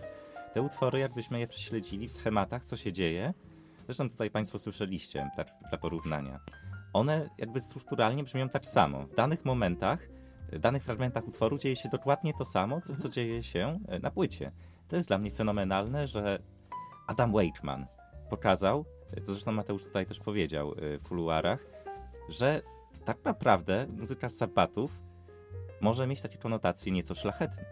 Te 0.53 0.62
utwory, 0.62 0.99
jakbyśmy 0.99 1.39
je 1.39 1.47
prześledzili 1.47 2.08
w 2.08 2.13
schematach, 2.13 2.65
co 2.65 2.77
się 2.77 2.93
dzieje, 2.93 3.34
zresztą 3.86 4.10
tutaj 4.10 4.31
Państwo 4.31 4.60
słyszeliście, 4.60 5.29
tak 5.36 5.47
dla 5.69 5.77
porównania, 5.77 6.39
one 6.95 7.29
jakby 7.38 7.62
strukturalnie 7.62 8.23
brzmią 8.23 8.49
tak 8.49 8.65
samo. 8.65 9.05
W 9.05 9.15
danych 9.15 9.45
momentach, 9.45 9.99
w 10.51 10.60
danych 10.60 10.84
fragmentach 10.84 11.27
utworu 11.27 11.58
dzieje 11.58 11.75
się 11.75 11.89
dokładnie 11.89 12.34
to 12.34 12.45
samo, 12.45 12.81
co, 12.81 12.95
co 12.95 13.10
dzieje 13.10 13.43
się 13.43 13.79
e, 13.88 13.99
na 13.99 14.12
płycie. 14.12 14.51
To 14.88 14.95
jest 14.95 15.08
dla 15.08 15.17
mnie 15.17 15.31
fenomenalne, 15.31 16.08
że 16.08 16.39
Adam 17.08 17.31
Wakeman 17.31 17.86
pokazał, 18.29 18.86
co 19.23 19.31
zresztą 19.31 19.51
Mateusz 19.51 19.84
tutaj 19.84 20.05
też 20.05 20.19
powiedział 20.19 20.71
e, 20.71 20.97
w 20.97 21.03
kuluarach, 21.03 21.65
że 22.29 22.62
tak 23.05 23.25
naprawdę 23.25 23.88
muzyka 23.99 24.29
z 24.29 24.38
sabatów 24.38 25.01
może 25.81 26.08
mieć 26.08 26.21
takie 26.21 26.38
konotacje 26.38 26.91
nieco 26.91 27.15
szlachetne. 27.15 27.65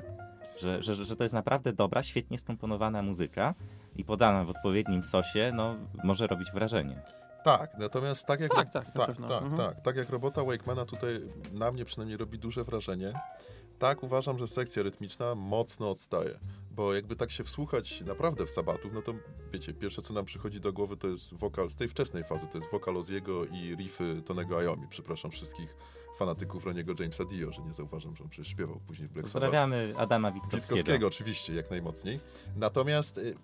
Że, 0.57 0.83
że, 0.83 0.95
że 0.95 1.15
to 1.15 1.23
jest 1.23 1.35
naprawdę 1.35 1.73
dobra, 1.73 2.03
świetnie 2.03 2.37
skomponowana 2.37 3.01
muzyka 3.01 3.53
i 3.95 4.03
podana 4.03 4.43
w 4.43 4.49
odpowiednim 4.49 5.03
sosie, 5.03 5.51
no, 5.55 5.75
może 6.03 6.27
robić 6.27 6.51
wrażenie. 6.51 7.01
Tak, 7.43 7.77
natomiast 7.77 8.25
tak 8.25 8.39
jak, 8.39 8.55
Tak, 8.55 8.71
tak, 8.71 8.85
tak, 8.93 9.07
tak, 9.17 9.17
Mhm. 9.43 9.57
tak, 9.57 9.81
tak 9.81 9.95
jak 9.95 10.09
robota 10.09 10.43
Wakemana 10.43 10.85
tutaj 10.85 11.21
na 11.53 11.71
mnie 11.71 11.85
przynajmniej 11.85 12.17
robi 12.17 12.39
duże 12.39 12.63
wrażenie, 12.63 13.13
tak 13.79 14.03
uważam, 14.03 14.39
że 14.39 14.47
sekcja 14.47 14.83
rytmiczna 14.83 15.35
mocno 15.35 15.89
odstaje. 15.91 16.39
Bo 16.71 16.93
jakby 16.93 17.15
tak 17.15 17.31
się 17.31 17.43
wsłuchać 17.43 18.01
naprawdę 18.01 18.45
w 18.45 18.51
sabatów, 18.51 18.93
no 18.93 19.01
to 19.01 19.13
wiecie, 19.53 19.73
pierwsze 19.73 20.01
co 20.01 20.13
nam 20.13 20.25
przychodzi 20.25 20.59
do 20.61 20.73
głowy 20.73 20.97
to 20.97 21.07
jest 21.07 21.33
wokal 21.33 21.69
z 21.69 21.75
tej 21.75 21.87
wczesnej 21.87 22.23
fazy, 22.23 22.47
to 22.47 22.57
jest 22.57 22.71
wokal 22.71 22.97
Oziego 22.97 23.45
i 23.45 23.75
riffy 23.75 24.21
Tonego 24.25 24.61
Iommi. 24.61 24.87
Przepraszam 24.89 25.31
wszystkich 25.31 25.75
fanatyków 26.17 26.65
Roniego 26.65 26.93
Jamesa 26.99 27.25
Dio, 27.25 27.51
że 27.51 27.61
nie 27.61 27.73
zauważam, 27.73 28.15
że 28.15 28.23
on 28.23 28.29
przecież 28.29 28.47
śpiewał 28.51 28.79
później 28.87 29.07
w 29.07 29.11
Black 29.11 29.27
Sabbath. 29.29 29.33
Pozdrawiamy 29.51 29.93
Adama 29.97 30.31
Witkowskiego. 30.31 30.61
Witkowskiego 30.75 31.07
oczywiście, 31.07 31.55
jak 31.55 31.69
najmocniej. 31.71 32.19
Natomiast 32.55 33.17
y, 33.17 33.35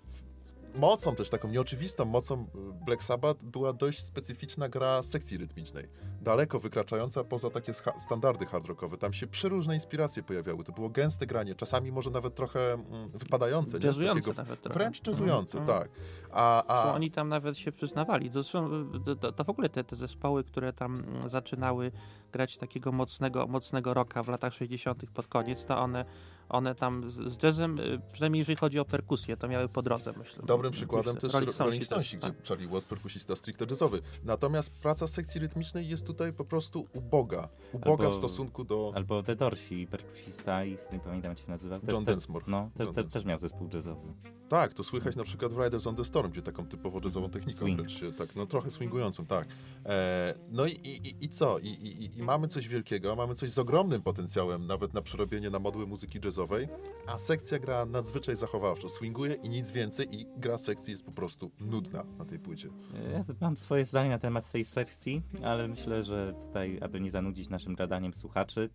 mocą 0.75 1.15
też, 1.15 1.29
taką 1.29 1.47
nieoczywistą 1.47 2.05
mocą 2.05 2.41
y, 2.81 2.85
Black 2.85 3.03
Sabbath 3.03 3.43
była 3.43 3.73
dość 3.73 4.03
specyficzna 4.03 4.69
gra 4.69 5.03
sekcji 5.03 5.37
rytmicznej. 5.37 5.87
Daleko 6.21 6.59
wykraczająca 6.59 7.23
poza 7.23 7.49
takie 7.49 7.73
standardy 7.97 8.45
hard 8.45 8.65
rockowe. 8.65 8.97
Tam 8.97 9.13
się 9.13 9.27
przeróżne 9.27 9.75
inspiracje 9.75 10.23
pojawiały. 10.23 10.63
To 10.63 10.71
było 10.71 10.89
gęste 10.89 11.25
granie, 11.27 11.55
czasami 11.55 11.91
może 11.91 12.09
nawet 12.09 12.35
trochę 12.35 12.73
mm, 12.73 13.09
wypadające. 13.13 13.77
Jazzujące 13.83 14.21
takiego- 14.21 14.37
nawet 14.43 14.61
trochę. 14.61 14.79
Wręcz 14.79 15.07
jazzujące, 15.07 15.57
Mhm, 15.59 15.79
tak. 15.79 15.89
A, 16.31 16.63
Zresztą 16.67 16.89
a, 16.91 16.93
oni 16.93 17.11
tam 17.11 17.29
nawet 17.29 17.57
się 17.57 17.71
przyznawali. 17.71 18.29
Zresztą 18.29 18.69
to, 19.05 19.15
to, 19.15 19.31
to 19.31 19.43
w 19.43 19.49
ogóle 19.49 19.69
te, 19.69 19.83
te 19.83 19.95
zespoły, 19.95 20.43
które 20.43 20.73
tam 20.73 20.95
mm, 21.07 21.29
zaczynały 21.29 21.91
grać 22.31 22.57
takiego 22.57 22.91
mocnego, 22.91 23.47
mocnego 23.47 23.93
rocka 23.93 24.23
w 24.23 24.27
latach 24.27 24.53
60. 24.53 25.05
pod 25.13 25.27
koniec, 25.27 25.65
to 25.65 25.77
one, 25.79 26.05
one 26.49 26.75
tam 26.75 27.11
z, 27.11 27.15
z 27.33 27.43
jazzem, 27.43 27.79
y, 27.79 28.01
przynajmniej 28.11 28.39
jeżeli 28.39 28.55
chodzi 28.55 28.79
o 28.79 28.85
perkusję, 28.85 29.37
to 29.37 29.47
miały 29.47 29.69
po 29.69 29.81
drodze, 29.81 30.13
myślę. 30.17 30.43
Dobrym 30.45 30.71
przykładem 30.71 31.15
Myślę. 31.15 31.29
też 31.29 31.33
Rolling 31.33 31.57
Rolling 31.59 31.85
Stonesi 31.85 31.85
Stonesi, 31.85 32.17
też, 32.19 32.29
gdzie 32.31 32.39
tak. 32.39 32.47
Charlie 32.47 32.67
Watts 32.67 32.85
perkusista 32.85 33.35
stricte 33.35 33.65
jazzowy. 33.69 34.01
Natomiast 34.23 34.71
praca 34.71 35.07
sekcji 35.07 35.39
rytmicznej 35.41 35.87
jest 35.89 36.05
tutaj 36.07 36.33
po 36.33 36.45
prostu 36.45 36.87
uboga. 36.93 37.49
Uboga 37.73 38.03
Albo- 38.05 38.15
w 38.15 38.17
stosunku 38.17 38.63
do 38.63 38.91
Albo 38.95 39.23
The 39.23 39.35
Dorsi, 39.35 39.87
perkusista 39.87 40.63
ich, 40.65 40.77
nie 40.93 40.99
pamiętam 40.99 41.29
jak 41.31 41.39
się 41.39 41.47
nazywa. 41.49 41.79
Te- 41.79 41.91
John 41.93 42.05
Densmore. 42.05 42.45
No, 42.47 42.69
te, 42.77 42.83
John 42.83 42.93
te, 42.93 43.01
Densmore. 43.01 43.09
też 43.13 43.25
miał 43.25 43.39
zespół 43.39 43.69
jazzowy. 43.73 44.13
Tak, 44.49 44.73
to 44.73 44.83
słychać 44.83 45.15
na 45.15 45.23
przykład 45.23 45.53
w 45.53 45.57
Riders 45.63 45.87
on 45.87 45.95
the 45.95 46.05
Storm, 46.05 46.31
gdzie 46.31 46.41
taką 46.41 46.65
typowo 46.67 46.99
jazzową 47.03 47.29
techniką 47.29 47.57
Swing. 47.57 47.77
wręcz 47.77 47.91
się, 47.99 48.11
tak, 48.11 48.35
no 48.35 48.45
trochę 48.45 48.71
swingującą, 48.71 49.25
tak. 49.25 49.47
E, 49.85 50.33
no 50.51 50.65
i, 50.65 50.71
i, 50.71 51.07
i- 51.07 51.25
i 51.25 51.29
co? 51.29 51.59
I, 51.59 51.67
i, 51.67 52.18
I 52.19 52.23
mamy 52.23 52.47
coś 52.47 52.67
wielkiego, 52.67 53.15
mamy 53.15 53.35
coś 53.35 53.51
z 53.51 53.59
ogromnym 53.59 54.01
potencjałem 54.01 54.67
nawet 54.67 54.93
na 54.93 55.01
przerobienie 55.01 55.49
na 55.49 55.59
modły 55.59 55.87
muzyki 55.87 56.19
jazzowej, 56.25 56.67
a 57.07 57.17
sekcja 57.17 57.59
gra 57.59 57.85
nadzwyczaj 57.85 58.35
zachowawczo, 58.35 58.89
swinguje 58.89 59.33
i 59.33 59.49
nic 59.49 59.71
więcej 59.71 60.15
i 60.15 60.25
gra 60.37 60.57
sekcji 60.57 60.91
jest 60.91 61.05
po 61.05 61.11
prostu 61.11 61.51
nudna 61.59 62.03
na 62.17 62.25
tej 62.25 62.39
płycie. 62.39 62.69
Ja 63.11 63.23
mam 63.41 63.57
swoje 63.57 63.85
zdanie 63.85 64.09
na 64.09 64.19
temat 64.19 64.51
tej 64.51 64.65
sekcji, 64.65 65.21
ale 65.43 65.67
myślę, 65.67 66.03
że 66.03 66.33
tutaj, 66.41 66.77
aby 66.81 67.01
nie 67.01 67.11
zanudzić 67.11 67.49
naszym 67.49 67.75
gadaniem 67.75 68.13
słuchaczy, 68.13 68.69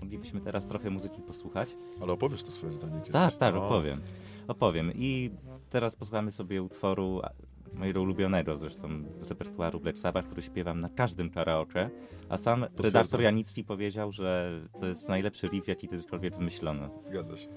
moglibyśmy 0.00 0.40
teraz 0.40 0.66
trochę 0.66 0.90
muzyki 0.90 1.22
posłuchać. 1.22 1.74
Ale 2.02 2.12
opowiesz 2.12 2.42
to 2.42 2.52
swoje 2.52 2.72
zdanie 2.72 2.98
kiedyś. 2.98 3.12
Tak, 3.12 3.36
tak, 3.36 3.54
opowiem. 3.54 4.00
Opowiem. 4.48 4.92
I 4.94 5.30
teraz 5.70 5.96
posłuchamy 5.96 6.32
sobie 6.32 6.62
utworu 6.62 7.20
mojego 7.74 8.02
ulubionego 8.02 8.58
zresztą 8.58 8.88
z 9.20 9.28
repertuaru 9.28 9.80
Black 9.80 9.98
Sabbath, 9.98 10.26
który 10.26 10.42
śpiewam 10.42 10.80
na 10.80 10.88
każdym 10.88 11.30
karaoke, 11.30 11.90
a 12.28 12.38
sam 12.38 12.66
redaktor 12.78 13.20
Janicki 13.20 13.64
powiedział, 13.64 14.12
że 14.12 14.60
to 14.80 14.86
jest 14.86 15.08
najlepszy 15.08 15.48
riff, 15.48 15.68
jaki 15.68 15.88
kiedykolwiek 15.88 16.36
wymyślono. 16.36 16.90
Zgadza 17.02 17.36
się. 17.36 17.48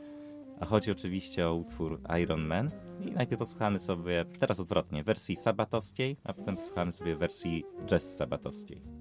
A 0.59 0.65
chodzi 0.65 0.91
oczywiście 0.91 1.47
o 1.47 1.53
utwór 1.53 2.01
Iron 2.23 2.45
Man. 2.45 2.71
I 3.05 3.11
najpierw 3.11 3.39
posłuchamy 3.39 3.79
sobie, 3.79 4.25
teraz 4.39 4.59
odwrotnie, 4.59 5.03
wersji 5.03 5.35
sabatowskiej, 5.35 6.17
a 6.23 6.33
potem 6.33 6.55
posłuchamy 6.55 6.91
sobie 6.91 7.15
wersji 7.15 7.63
jazz 7.85 8.15
sabatowskiej. 8.17 9.00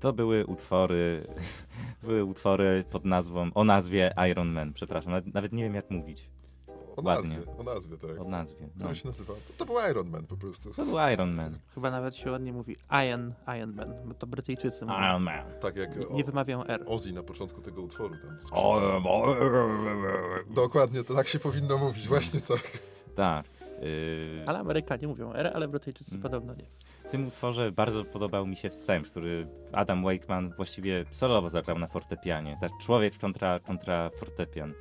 To 0.00 0.12
były 0.12 0.46
utwory, 0.46 1.26
były 2.02 2.24
utwory 2.24 2.84
pod 2.90 3.04
nazwą, 3.04 3.50
o 3.54 3.64
nazwie 3.64 4.14
Iron 4.30 4.48
Man, 4.48 4.72
przepraszam, 4.72 5.12
nawet, 5.12 5.34
nawet 5.34 5.52
nie 5.52 5.62
wiem 5.62 5.74
jak 5.74 5.90
mówić. 5.90 6.30
O 6.96 7.02
Ładnie. 7.02 7.36
nazwie, 7.36 7.56
o 7.58 7.62
nazwie, 7.62 7.96
tak. 7.96 8.20
O 8.20 8.24
nazwie. 8.28 8.68
No. 8.76 8.94
Się 8.94 9.08
nazywa? 9.08 9.32
To, 9.34 9.52
to 9.56 9.66
był 9.66 9.90
Iron 9.90 10.08
Man 10.10 10.26
po 10.26 10.36
prostu. 10.36 10.74
To 10.74 10.84
był 10.84 10.96
Iron 11.12 11.34
Man. 11.34 11.58
Chyba 11.74 11.90
nawet 11.90 12.16
się 12.16 12.30
ładnie 12.30 12.52
mówi 12.52 12.76
Iron, 13.08 13.34
Iron 13.58 13.72
Man, 13.74 13.94
bo 14.04 14.14
to 14.14 14.26
Brytyjczycy 14.26 14.84
mówią. 14.86 14.98
Iron 14.98 15.22
Man. 15.22 15.44
Tak 15.60 15.76
jak 15.76 15.96
Nie, 15.96 16.08
o, 16.08 16.12
nie 16.14 16.24
wymawiają 16.24 16.64
R. 16.64 16.84
Ozzy 16.86 17.12
na 17.12 17.22
początku 17.22 17.60
tego 17.60 17.82
utworu 17.82 18.14
tam. 18.16 18.38
O, 18.52 18.80
Dokładnie, 20.50 21.04
to 21.04 21.14
tak 21.14 21.28
się 21.28 21.38
powinno 21.38 21.78
mówić, 21.78 22.08
właśnie 22.08 22.40
tak. 22.40 22.78
tak. 23.14 23.46
Yy, 23.82 24.44
Ale 24.46 24.58
Amerykanie 24.58 25.08
mówią 25.08 25.32
R, 25.32 25.50
ale 25.54 25.68
Brytyjczycy 25.68 26.10
Mm. 26.10 26.22
podobno 26.22 26.54
nie. 26.54 26.66
W 27.08 27.10
tym 27.10 27.26
utworze 27.28 27.72
bardzo 27.72 28.04
podobał 28.04 28.46
mi 28.46 28.56
się 28.56 28.70
wstęp, 28.70 29.06
który 29.06 29.46
Adam 29.72 30.04
Wakeman 30.04 30.52
właściwie 30.56 31.04
solowo 31.10 31.50
zagrał 31.50 31.78
na 31.78 31.86
fortepianie. 31.86 32.58
Tak, 32.60 32.70
człowiek 32.80 33.18
kontra, 33.18 33.60
kontra 33.60 34.10
fortepian. 34.10 34.74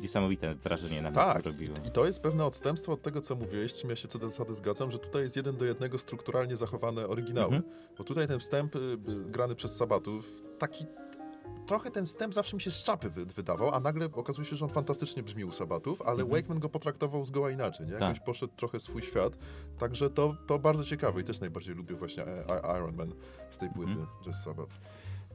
Niesamowite 0.00 0.54
wrażenie 0.54 1.02
na 1.02 1.10
mnie 1.10 1.16
Tak, 1.16 1.42
zrobiło. 1.42 1.76
i 1.88 1.90
to 1.90 2.06
jest 2.06 2.20
pewne 2.20 2.44
odstępstwo 2.44 2.92
od 2.92 3.02
tego, 3.02 3.20
co 3.20 3.36
mówiłeś, 3.36 3.74
czym 3.74 3.90
ja 3.90 3.96
się 3.96 4.08
co 4.08 4.18
do 4.18 4.28
zasady 4.30 4.54
zgadzam, 4.54 4.90
że 4.90 4.98
tutaj 4.98 5.22
jest 5.22 5.36
jeden 5.36 5.56
do 5.56 5.64
jednego 5.64 5.98
strukturalnie 5.98 6.56
zachowane 6.56 7.06
oryginały. 7.08 7.56
Mhm. 7.56 7.74
Bo 7.98 8.04
tutaj 8.04 8.28
ten 8.28 8.40
wstęp 8.40 8.76
y, 8.76 8.78
y, 8.78 8.96
grany 9.30 9.54
przez 9.54 9.76
Sabatów, 9.76 10.42
taki 10.58 10.84
trochę 11.66 11.90
ten 11.90 12.06
wstęp 12.06 12.34
zawsze 12.34 12.56
mi 12.56 12.62
się 12.62 12.70
z 12.70 12.82
czapy 12.82 13.10
wy, 13.10 13.26
wydawał, 13.26 13.74
a 13.74 13.80
nagle 13.80 14.06
okazuje 14.12 14.46
się, 14.48 14.56
że 14.56 14.64
on 14.64 14.70
fantastycznie 14.70 15.22
brzmi 15.22 15.44
u 15.44 15.52
Sabatów, 15.52 16.02
ale 16.02 16.22
Mhm. 16.22 16.28
Wakeman 16.30 16.58
go 16.60 16.68
potraktował 16.68 17.24
zgoła 17.24 17.50
inaczej, 17.50 17.86
nie? 17.86 17.92
Tak. 17.92 18.00
Jakoś 18.00 18.20
poszedł 18.20 18.52
trochę 18.56 18.80
swój 18.80 19.02
świat, 19.02 19.32
także 19.78 20.10
to, 20.10 20.34
to 20.46 20.58
bardzo 20.58 20.84
ciekawe 20.84 21.20
i 21.20 21.24
też 21.24 21.40
najbardziej 21.40 21.74
lubię 21.74 21.94
właśnie 21.94 22.22
e, 22.24 22.78
Iron 22.78 22.96
Man 22.96 23.12
z 23.50 23.58
tej 23.58 23.68
płyty 23.70 23.90
Mhm. 23.92 24.08
Jazz 24.24 24.44
Sabbath. 24.44 24.72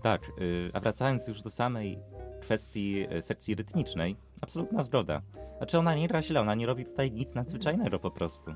Tak, 0.01 0.21
yy, 0.37 0.71
a 0.73 0.79
wracając 0.79 1.27
już 1.27 1.41
do 1.41 1.49
samej 1.51 1.99
kwestii 2.41 3.05
e, 3.09 3.23
sekcji 3.23 3.55
rytmicznej, 3.55 4.15
absolutna 4.41 4.83
zgoda. 4.83 5.21
Znaczy 5.57 5.79
ona 5.79 5.95
nie 5.95 6.07
gra 6.07 6.21
źle, 6.21 6.41
ona 6.41 6.55
nie 6.55 6.65
robi 6.65 6.85
tutaj 6.85 7.11
nic 7.11 7.35
nadzwyczajnego 7.35 7.99
po 7.99 8.11
prostu. 8.11 8.51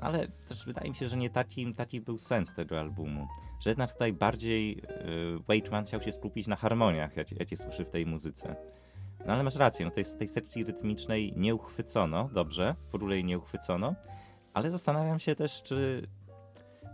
Ale 0.00 0.28
też 0.28 0.66
wydaje 0.66 0.90
mi 0.90 0.96
się, 0.96 1.08
że 1.08 1.16
nie 1.16 1.30
taki, 1.30 1.74
taki 1.74 2.00
był 2.00 2.18
sens 2.18 2.54
tego 2.54 2.80
albumu. 2.80 3.28
Że 3.60 3.70
jednak 3.70 3.92
tutaj 3.92 4.12
bardziej 4.12 4.76
yy, 4.76 5.38
Wakeman 5.48 5.84
chciał 5.84 6.00
się 6.00 6.12
skupić 6.12 6.46
na 6.46 6.56
harmoniach, 6.56 7.16
jak, 7.16 7.32
jak 7.32 7.50
je 7.50 7.56
słyszy 7.56 7.84
w 7.84 7.90
tej 7.90 8.06
muzyce. 8.06 8.56
No 9.26 9.32
ale 9.32 9.42
masz 9.42 9.56
rację, 9.56 9.84
no 9.84 9.90
tej, 9.90 10.04
tej 10.18 10.28
sekcji 10.28 10.64
rytmicznej 10.64 11.32
nie 11.36 11.54
uchwycono, 11.54 12.28
dobrze, 12.32 12.74
w 12.92 12.94
ogóle 12.94 13.14
jej 13.14 13.24
nie 13.24 13.38
uchwycono, 13.38 13.94
ale 14.54 14.70
zastanawiam 14.70 15.18
się 15.18 15.34
też, 15.34 15.62
czy 15.62 16.08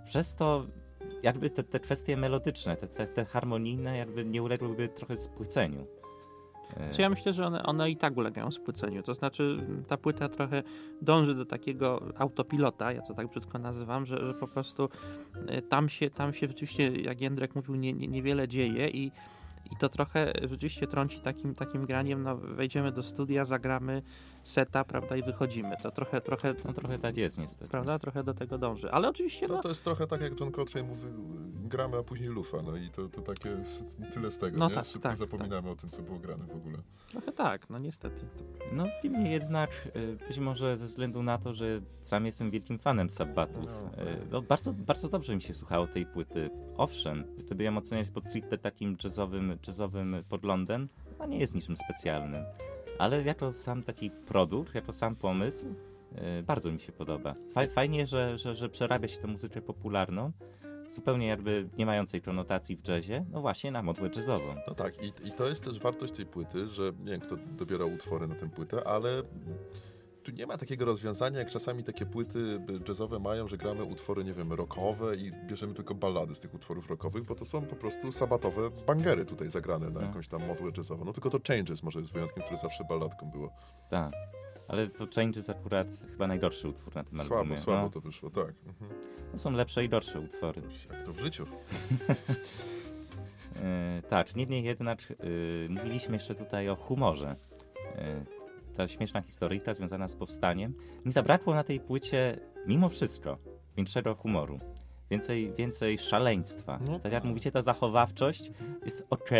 przez 0.04 0.34
to 0.34 0.66
jakby 1.22 1.50
te, 1.50 1.62
te 1.62 1.80
kwestie 1.80 2.16
melodyczne, 2.16 2.76
te, 2.76 2.88
te, 2.88 3.06
te 3.06 3.24
harmonijne 3.24 3.96
jakby 3.96 4.24
nie 4.24 4.42
uległyby 4.42 4.88
trochę 4.88 5.16
spłyceniu. 5.16 5.86
Czy 6.90 7.02
ja 7.02 7.10
myślę, 7.10 7.32
że 7.32 7.46
one, 7.46 7.62
one 7.62 7.90
i 7.90 7.96
tak 7.96 8.16
ulegają 8.16 8.50
spłyceniu. 8.50 9.02
To 9.02 9.14
znaczy, 9.14 9.66
ta 9.88 9.96
płyta 9.96 10.28
trochę 10.28 10.62
dąży 11.02 11.34
do 11.34 11.44
takiego 11.44 12.02
autopilota, 12.18 12.92
ja 12.92 13.02
to 13.02 13.14
tak 13.14 13.28
brzydko 13.28 13.58
nazywam, 13.58 14.06
że, 14.06 14.26
że 14.26 14.34
po 14.34 14.48
prostu 14.48 14.88
e, 15.48 15.62
tam 15.62 15.88
się, 15.88 16.10
tam 16.10 16.34
się 16.34 16.48
rzeczywiście, 16.48 16.90
jak 16.90 17.20
Jędrek 17.20 17.54
mówił, 17.54 17.74
nie, 17.74 17.92
nie, 17.92 18.08
niewiele 18.08 18.48
dzieje 18.48 18.88
i, 18.88 19.12
i 19.72 19.76
to 19.76 19.88
trochę 19.88 20.32
rzeczywiście 20.42 20.86
trąci 20.86 21.20
takim, 21.20 21.54
takim 21.54 21.86
graniem, 21.86 22.22
no 22.22 22.36
wejdziemy 22.36 22.92
do 22.92 23.02
studia, 23.02 23.44
zagramy 23.44 24.02
seta, 24.42 24.84
prawda, 24.84 25.16
i 25.16 25.22
wychodzimy. 25.22 25.76
To 25.82 25.90
trochę, 25.90 26.20
trochę, 26.20 26.54
No 26.64 26.72
trochę 26.72 26.98
tak 26.98 27.16
jest 27.16 27.38
niestety. 27.38 27.70
prawda, 27.70 27.98
trochę 27.98 28.24
do 28.24 28.34
tego 28.34 28.58
dąży. 28.58 28.90
Ale 28.90 29.08
oczywiście, 29.08 29.48
No 29.48 29.54
no, 29.54 29.62
to 29.62 29.68
jest 29.68 29.84
trochę 29.84 30.06
tak, 30.06 30.20
jak 30.20 30.40
John 30.40 30.52
Coltrane 30.52 30.88
mówił, 30.88 31.10
gramy, 31.68 31.96
a 31.96 32.02
później 32.02 32.28
lufa, 32.28 32.62
no 32.62 32.76
i 32.76 32.90
to, 32.90 33.08
to 33.08 33.20
takie 33.22 33.56
tyle 34.14 34.30
z 34.30 34.38
tego, 34.38 34.58
No 34.58 34.68
nie? 34.68 34.74
tak, 34.74 34.84
Szybko 34.86 35.08
tak, 35.08 35.16
zapominamy 35.16 35.70
o 35.70 35.76
tym, 35.76 35.90
co 35.90 36.02
było 36.02 36.18
grane 36.18 36.44
w 36.46 36.56
ogóle. 36.56 36.78
trochę 37.10 37.32
tak, 37.32 37.70
no 37.70 37.78
niestety. 37.78 38.26
No 38.72 38.84
niemniej 39.04 39.32
jednak, 39.32 39.88
y, 39.96 40.16
być 40.28 40.38
może 40.38 40.76
ze 40.76 40.86
względu 40.88 41.22
na 41.22 41.38
to, 41.38 41.54
że 41.54 41.80
sam 42.02 42.26
jestem 42.26 42.50
wielkim 42.50 42.78
fanem 42.78 43.10
Sabbatów, 43.10 43.66
No. 43.96 44.02
y, 44.04 44.16
no 44.32 44.42
bardzo, 44.42 44.72
bardzo 44.72 45.08
dobrze 45.08 45.34
mi 45.34 45.42
się 45.42 45.54
słuchało 45.54 45.86
tej 45.86 46.06
płyty. 46.06 46.50
Owszem, 46.76 47.24
gdyby 47.38 47.64
ją 47.64 47.76
oceniać 47.76 48.08
pod 48.08 48.26
stricte 48.26 48.58
takim 48.58 48.96
jazzowym, 49.04 49.58
jazzowym 49.66 50.16
podglądem, 50.28 50.88
no 51.18 51.26
nie 51.26 51.38
jest 51.38 51.54
niczym 51.54 51.76
specjalnym. 51.76 52.44
Ale 53.02 53.22
jako 53.22 53.52
sam 53.52 53.82
taki 53.82 54.10
produkt, 54.10 54.74
jako 54.74 54.92
sam 54.92 55.16
pomysł, 55.16 55.64
y, 56.38 56.42
bardzo 56.42 56.72
mi 56.72 56.80
się 56.80 56.92
podoba. 56.92 57.34
Faj, 57.52 57.68
fajnie, 57.68 58.06
że, 58.06 58.38
że, 58.38 58.54
że 58.54 58.68
przerabia 58.68 59.08
się 59.08 59.18
tę 59.18 59.26
muzykę 59.26 59.62
popularną, 59.62 60.32
zupełnie 60.88 61.26
jakby 61.26 61.68
nie 61.78 61.86
mającej 61.86 62.22
konotacji 62.22 62.76
w 62.76 62.88
jazzie, 62.88 63.24
no 63.30 63.40
właśnie 63.40 63.70
na 63.70 63.82
modłę 63.82 64.10
jazzową. 64.16 64.54
No 64.68 64.74
tak, 64.74 65.02
i, 65.02 65.28
i 65.28 65.30
to 65.30 65.48
jest 65.48 65.64
też 65.64 65.78
wartość 65.78 66.12
tej 66.12 66.26
płyty, 66.26 66.68
że 66.68 66.92
nie 67.04 67.12
wiem, 67.12 67.20
kto 67.20 67.36
dobierał 67.36 67.92
utwory 67.92 68.28
na 68.28 68.34
tę 68.34 68.50
płytę, 68.50 68.86
ale 68.86 69.22
tu 70.22 70.30
nie 70.32 70.46
ma 70.46 70.58
takiego 70.58 70.84
rozwiązania, 70.84 71.38
jak 71.38 71.50
czasami 71.50 71.84
takie 71.84 72.06
płyty 72.06 72.60
jazzowe 72.88 73.18
mają, 73.18 73.48
że 73.48 73.56
gramy 73.56 73.84
utwory, 73.84 74.24
nie 74.24 74.32
wiem, 74.34 74.52
rockowe 74.52 75.16
i 75.16 75.30
bierzemy 75.46 75.74
tylko 75.74 75.94
ballady 75.94 76.34
z 76.34 76.40
tych 76.40 76.54
utworów 76.54 76.90
rockowych, 76.90 77.22
bo 77.22 77.34
to 77.34 77.44
są 77.44 77.62
po 77.62 77.76
prostu 77.76 78.12
sabatowe 78.12 78.70
bangery 78.70 79.24
tutaj 79.24 79.48
zagrane 79.48 79.90
na 79.90 80.00
No. 80.00 80.06
jakąś 80.06 80.28
tam 80.28 80.46
modłę 80.46 80.70
jazzową. 80.76 81.04
No 81.04 81.12
tylko 81.12 81.30
to 81.30 81.38
Changes 81.48 81.82
może 81.82 81.98
jest 81.98 82.12
wyjątkiem, 82.12 82.42
które 82.44 82.58
zawsze 82.58 82.84
balladką 82.84 83.30
było. 83.30 83.50
Tak. 83.90 84.12
Ale 84.68 84.86
to 84.88 85.06
Changes 85.14 85.50
akurat 85.50 85.86
chyba 86.10 86.26
najgorszy 86.26 86.68
utwór 86.68 86.94
na 86.94 87.02
tym 87.04 87.18
Słabo, 87.18 87.36
albumie. 87.40 87.58
słabo 87.58 87.82
no, 87.82 87.90
to 87.90 88.00
wyszło, 88.00 88.30
tak. 88.30 88.54
Mhm. 88.66 88.90
no, 89.32 89.38
są 89.38 89.52
lepsze 89.52 89.84
i 89.84 89.88
gorsze 89.88 90.20
utwory. 90.20 90.62
Jak 90.90 91.02
to 91.02 91.12
w 91.12 91.20
życiu. 91.20 91.46
E, 93.62 94.02
tak, 94.08 94.36
niemniej 94.36 94.64
jednak 94.64 95.00
e, 95.12 95.14
mówiliśmy 95.68 96.14
jeszcze 96.14 96.34
tutaj 96.34 96.68
o 96.68 96.76
humorze. 96.76 97.36
E, 97.96 98.24
ta 98.76 98.88
śmieszna 98.88 99.22
historyjka 99.22 99.74
związana 99.74 100.08
z 100.08 100.16
powstaniem. 100.16 100.74
Mi 101.04 101.12
zabrakło 101.12 101.54
na 101.54 101.64
tej 101.64 101.80
płycie 101.80 102.38
mimo 102.66 102.88
wszystko 102.88 103.38
większego 103.76 104.14
humoru. 104.14 104.58
Więcej, 105.10 105.54
więcej 105.54 105.98
szaleństwa. 105.98 106.78
No 106.86 106.98
tak 106.98 107.12
jak 107.12 107.22
tak. 107.22 107.28
mówicie, 107.28 107.52
ta 107.52 107.62
zachowawczość 107.62 108.50
jest 108.84 109.06
ok, 109.10 109.30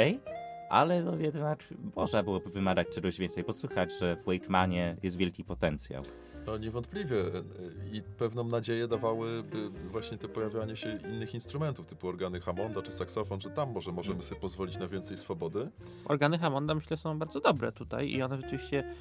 ale 0.72 1.02
no 1.02 1.16
jednak 1.16 1.64
można 1.96 2.22
byłoby 2.22 2.50
wymagać 2.50 2.88
czegoś 2.88 3.18
więcej. 3.18 3.44
Posłychać, 3.44 3.90
że 4.00 4.16
w 4.16 4.24
Wakemanie 4.24 4.96
jest 5.02 5.16
wielki 5.16 5.44
potencjał. 5.44 6.02
No 6.46 6.58
niewątpliwie 6.58 7.16
i 7.92 8.02
pewną 8.02 8.44
nadzieję 8.44 8.88
dawały 8.88 9.28
y, 9.86 9.88
właśnie 9.90 10.18
te 10.18 10.28
pojawianie 10.28 10.76
się 10.76 10.98
innych 11.12 11.34
instrumentów, 11.34 11.86
typu 11.86 12.08
organy 12.08 12.40
Hammonda 12.40 12.82
czy 12.82 12.92
saksofon, 12.92 13.40
że 13.40 13.50
tam 13.50 13.72
może 13.72 13.92
możemy 13.92 14.22
sobie 14.22 14.40
pozwolić 14.40 14.78
na 14.78 14.88
więcej 14.88 15.16
swobody. 15.16 15.70
Organy 16.04 16.38
Hammonda 16.38 16.74
myślę 16.74 16.96
są 16.96 17.18
bardzo 17.18 17.40
dobre 17.40 17.72
tutaj 17.72 18.08
i 18.10 18.22
one 18.22 18.36
rzeczywiście 18.36 18.94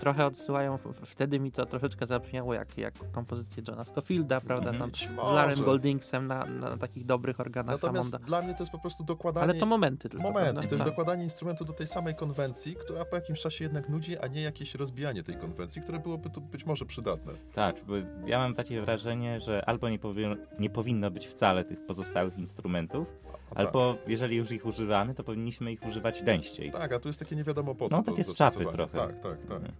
trochę 0.00 0.26
odsyłają, 0.26 0.78
wtedy 1.04 1.40
mi 1.40 1.52
to 1.52 1.66
troszeczkę 1.66 2.06
zabrzmiało 2.06 2.54
jak, 2.54 2.78
jak 2.78 2.94
kompozycje 3.12 3.62
Johna 3.68 3.84
Scofielda, 3.84 4.40
prawda, 4.40 4.70
Mhm. 4.70 4.90
tam 4.90 5.00
z 5.00 5.34
Larem. 5.34 5.60
Goldingsem 5.64 6.26
na, 6.26 6.44
na 6.44 6.76
takich 6.76 7.04
dobrych 7.06 7.40
organach 7.40 7.74
Natomiast 7.82 8.10
Hammonda. 8.12 8.26
dla 8.28 8.42
mnie 8.42 8.54
to 8.54 8.62
jest 8.62 8.72
po 8.72 8.78
prostu 8.78 9.04
dokładanie... 9.04 9.44
Ale 9.44 9.54
to 9.54 9.66
momenty 9.66 10.08
tylko, 10.08 10.22
Moment, 10.22 10.44
prawda? 10.44 10.60
to 10.62 10.66
jest 10.74 10.78
Tak. 10.78 10.88
dokładanie 10.88 11.17
instrumentu 11.24 11.64
do 11.64 11.72
tej 11.72 11.86
samej 11.86 12.14
konwencji, 12.14 12.74
która 12.76 13.04
po 13.04 13.16
jakimś 13.16 13.40
czasie 13.40 13.64
jednak 13.64 13.88
nudzi, 13.88 14.18
a 14.18 14.26
nie 14.26 14.42
jakieś 14.42 14.74
rozbijanie 14.74 15.22
tej 15.22 15.34
konwencji, 15.36 15.82
które 15.82 15.98
byłoby 15.98 16.30
tu 16.30 16.40
być 16.40 16.66
może 16.66 16.84
przydatne. 16.84 17.32
Tak, 17.54 17.76
bo 17.86 17.94
ja 18.26 18.38
mam 18.38 18.54
takie 18.54 18.80
wrażenie, 18.82 19.40
że 19.40 19.64
albo 19.68 19.88
nie, 19.88 19.98
powi- 19.98 20.36
nie 20.58 20.70
powinno 20.70 21.10
być 21.10 21.26
wcale 21.26 21.64
tych 21.64 21.86
pozostałych 21.86 22.38
instrumentów, 22.38 23.06
A, 23.54 23.58
albo 23.58 23.96
jeżeli 24.06 24.36
już 24.36 24.50
ich 24.52 24.66
używamy, 24.66 25.14
to 25.14 25.24
powinniśmy 25.24 25.72
ich 25.72 25.86
używać 25.86 26.22
częściej. 26.22 26.72
tak, 26.72 26.92
a 26.92 26.98
tu 27.00 27.08
jest 27.08 27.18
takie 27.20 27.36
nie 27.36 27.44
wiadomo 27.44 27.74
po 27.74 27.88
co. 27.88 27.96
No, 27.96 28.02
to 28.02 28.10
takie 28.12 28.24
z 28.24 28.34
czapy 28.34 28.66
trochę. 28.72 28.98
Tak, 28.98 29.20
tak, 29.20 29.38
tak. 29.38 29.56
Mhm. 29.56 29.72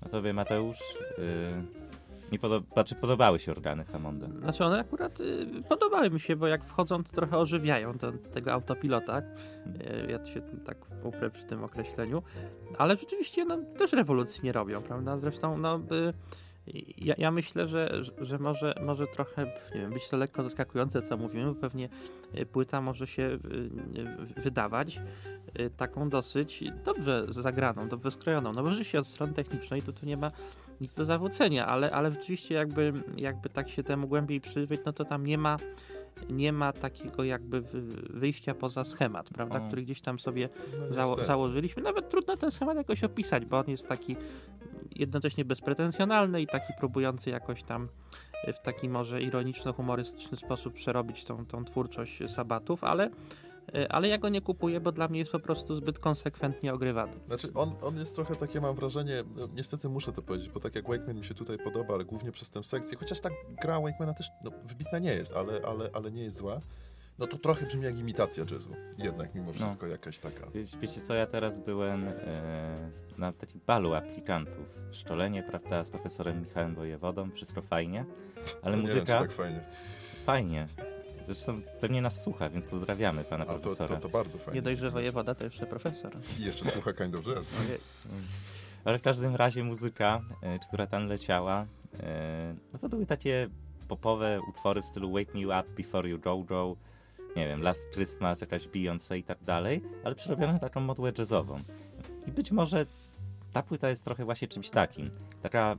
A 0.00 0.08
tobie, 0.08 0.32
Mateusz, 0.32 0.78
yy, 1.18 1.81
nie 2.32 2.38
podoba, 2.38 2.66
znaczy 2.72 2.94
podobały 2.94 3.38
się 3.38 3.52
organy 3.52 3.84
Hammonda. 3.84 4.26
Znaczy 4.40 4.64
one 4.64 4.80
akurat 4.80 5.20
y, 5.20 5.46
podobały 5.68 6.10
mi 6.10 6.20
się, 6.20 6.36
bo 6.36 6.46
jak 6.46 6.64
wchodzą, 6.64 7.04
to 7.04 7.12
trochę 7.12 7.38
ożywiają 7.38 7.98
ten, 7.98 8.18
tego 8.18 8.52
autopilota. 8.52 9.18
Y, 9.18 10.10
ja 10.10 10.24
się 10.24 10.40
tak 10.64 10.76
uprę 11.04 11.30
przy 11.30 11.44
tym 11.44 11.64
określeniu. 11.64 12.22
Ale 12.78 12.96
rzeczywiście 12.96 13.44
no, 13.44 13.58
też 13.78 13.92
rewolucji 13.92 14.44
nie 14.44 14.52
robią, 14.52 14.82
prawda? 14.82 15.18
Zresztą 15.18 15.58
no, 15.58 15.76
y, 15.76 16.12
ja, 16.98 17.14
ja 17.18 17.30
myślę, 17.30 17.68
że, 17.68 18.04
że- 18.04 18.12
że 18.26 18.38
może, 18.38 18.74
może 18.84 19.06
trochę 19.06 19.46
nie 19.74 19.80
wiem, 19.80 19.90
być 19.92 20.08
to 20.08 20.16
lekko 20.16 20.42
zaskakujące, 20.42 21.02
co 21.02 21.16
mówimy, 21.16 21.44
bo 21.46 21.54
pewnie 21.54 21.88
y, 22.38 22.46
płyta 22.46 22.80
może 22.80 23.06
się 23.06 23.22
y, 23.22 24.40
wydawać 24.42 25.00
y, 25.60 25.70
taką 25.70 26.08
dosyć 26.08 26.64
dobrze 26.84 27.26
zagraną, 27.28 27.88
dobrze 27.88 28.10
skrojoną. 28.10 28.52
No 28.52 28.62
bo 28.62 28.70
rzeczywiście 28.70 28.98
od 29.00 29.06
strony 29.06 29.32
technicznej 29.32 29.82
to 29.82 29.92
tu 29.92 30.06
nie 30.06 30.16
ma 30.16 30.30
nic 30.80 30.94
do 30.96 31.04
zawrócenia, 31.04 31.66
ale, 31.66 31.90
ale 31.90 32.10
rzeczywiście 32.10 32.54
jakby, 32.54 32.92
jakby 33.16 33.48
tak 33.48 33.68
się 33.70 33.82
temu 33.82 34.08
głębiej 34.08 34.40
przyjrzeć, 34.40 34.80
no 34.86 34.92
to 34.92 35.04
tam 35.04 35.26
nie 35.26 35.38
ma 35.38 35.56
nie 36.30 36.52
ma 36.52 36.72
takiego 36.72 37.24
jakby 37.24 37.60
wy- 37.60 37.82
wyjścia 38.10 38.54
poza 38.54 38.84
schemat, 38.84 39.28
prawda, 39.28 39.58
O. 39.58 39.66
który 39.66 39.82
gdzieś 39.82 40.00
tam 40.00 40.18
sobie 40.18 40.48
No, 40.88 40.92
zało 40.94 41.24
założyliśmy. 41.24 41.82
Nawet 41.82 42.08
trudno 42.08 42.36
ten 42.36 42.50
schemat 42.50 42.76
jakoś 42.76 43.04
opisać, 43.04 43.44
bo 43.44 43.58
on 43.58 43.64
jest 43.68 43.88
taki 43.88 44.16
jednocześnie 44.96 45.44
bezpretensjonalny 45.44 46.42
i 46.42 46.46
taki 46.46 46.72
próbujący 46.78 47.30
jakoś 47.30 47.62
tam 47.62 47.88
w 48.54 48.58
taki 48.58 48.88
może 48.88 49.20
ironiczno-humorystyczny 49.20 50.36
sposób 50.36 50.74
przerobić 50.74 51.24
tą, 51.24 51.46
tą 51.46 51.64
twórczość 51.64 52.18
sabatów, 52.34 52.84
ale, 52.84 53.10
ale 53.88 54.08
ja 54.08 54.18
go 54.18 54.28
nie 54.28 54.40
kupuję, 54.40 54.80
bo 54.80 54.92
dla 54.92 55.08
mnie 55.08 55.18
jest 55.18 55.32
po 55.32 55.40
prostu 55.40 55.76
zbyt 55.76 55.98
konsekwentnie 55.98 56.74
ogrywany. 56.74 57.12
Znaczy, 57.26 57.48
on, 57.54 57.72
on 57.82 57.98
jest 57.98 58.14
trochę 58.14 58.34
takie, 58.34 58.60
mam 58.60 58.74
wrażenie, 58.74 59.24
no, 59.36 59.48
niestety 59.54 59.88
muszę 59.88 60.12
to 60.12 60.22
powiedzieć, 60.22 60.48
bo 60.48 60.60
tak 60.60 60.74
jak 60.74 60.88
Wakeman 60.88 61.16
mi 61.16 61.24
się 61.24 61.34
tutaj 61.34 61.58
podoba, 61.58 61.94
ale 61.94 62.04
głównie 62.04 62.32
przez 62.32 62.50
tę 62.50 62.64
sekcję, 62.64 62.98
chociaż 62.98 63.20
ta 63.20 63.30
gra 63.62 63.80
Wakemana 63.80 64.14
też 64.14 64.30
no, 64.44 64.50
wybitna 64.64 64.98
nie 64.98 65.14
jest, 65.14 65.36
ale, 65.36 65.60
ale, 65.66 65.90
ale 65.92 66.10
nie 66.10 66.22
jest 66.22 66.36
zła, 66.36 66.60
no 67.22 67.28
to 67.28 67.38
trochę 67.38 67.66
brzmi 67.66 67.84
jak 67.84 67.98
imitacja 67.98 68.44
jazzu. 68.50 68.70
Jednak 68.98 69.34
mimo 69.34 69.52
wszystko 69.52 69.86
jakaś 69.86 70.18
taka. 70.18 70.46
Wie- 70.54 70.64
Wiecie 70.80 71.00
co, 71.00 71.14
ja 71.14 71.26
teraz 71.26 71.58
byłem 71.58 72.08
e, 72.08 72.12
na 73.18 73.32
takim 73.32 73.60
balu 73.66 73.94
aplikantów. 73.94 74.64
Szkolenie, 74.92 75.42
prawda, 75.42 75.84
z 75.84 75.90
profesorem 75.90 76.40
Michałem 76.40 76.74
Wojewodą, 76.74 77.30
wszystko 77.30 77.62
fajnie, 77.62 78.04
ale 78.62 78.76
No 78.76 78.82
nie 78.82 78.88
wiem, 78.88 78.96
muzyka 78.96 79.18
tak 79.20 79.32
fajnie. 79.32 79.60
fajnie. 80.26 80.66
Zresztą 81.26 81.62
pewnie 81.80 82.02
nas 82.02 82.22
słucha, 82.22 82.50
więc 82.50 82.66
pozdrawiamy 82.66 83.24
pana 83.24 83.44
A 83.44 83.46
to, 83.46 83.58
profesora. 83.58 83.96
to, 83.96 84.00
to 84.02 84.08
bardzo 84.08 84.38
fajnie. 84.38 84.54
Nie 84.54 84.62
dość, 84.62 84.80
że 84.80 84.90
wojewoda, 84.90 85.34
to 85.34 85.44
jeszcze 85.44 85.66
profesor. 85.66 86.12
I 86.38 86.42
jeszcze 86.44 86.64
słucha 86.70 86.92
Kind 86.92 87.14
of 87.14 87.24
Jazz. 87.24 87.56
Ale 88.84 88.98
w 88.98 89.02
każdym 89.02 89.36
razie 89.36 89.64
muzyka, 89.64 90.20
e, 90.42 90.58
która 90.58 90.86
tam 90.86 91.06
leciała, 91.06 91.66
e, 92.00 92.54
no 92.72 92.78
to 92.78 92.88
były 92.88 93.06
takie 93.06 93.48
popowe 93.88 94.40
utwory 94.48 94.82
w 94.82 94.86
stylu 94.86 95.12
Wake 95.12 95.34
Me 95.34 95.60
Up 95.60 95.70
Before 95.76 96.08
You 96.08 96.18
Go 96.18 96.38
Go, 96.38 96.76
nie 97.36 97.48
wiem, 97.48 97.62
Last 97.62 97.92
Christmas, 97.94 98.40
jakaś 98.40 98.68
Beyoncé 98.68 99.18
i 99.18 99.22
tak 99.22 99.44
dalej, 99.44 99.82
ale 100.04 100.14
przerobione 100.14 100.52
na 100.52 100.58
taką 100.58 100.80
modłę 100.80 101.12
jazzową. 101.18 101.60
I 102.26 102.32
być 102.32 102.52
może 102.52 102.86
ta 103.52 103.62
płyta 103.62 103.88
jest 103.88 104.04
trochę 104.04 104.24
właśnie 104.24 104.48
czymś 104.48 104.70
takim. 104.70 105.10
Taka, 105.42 105.76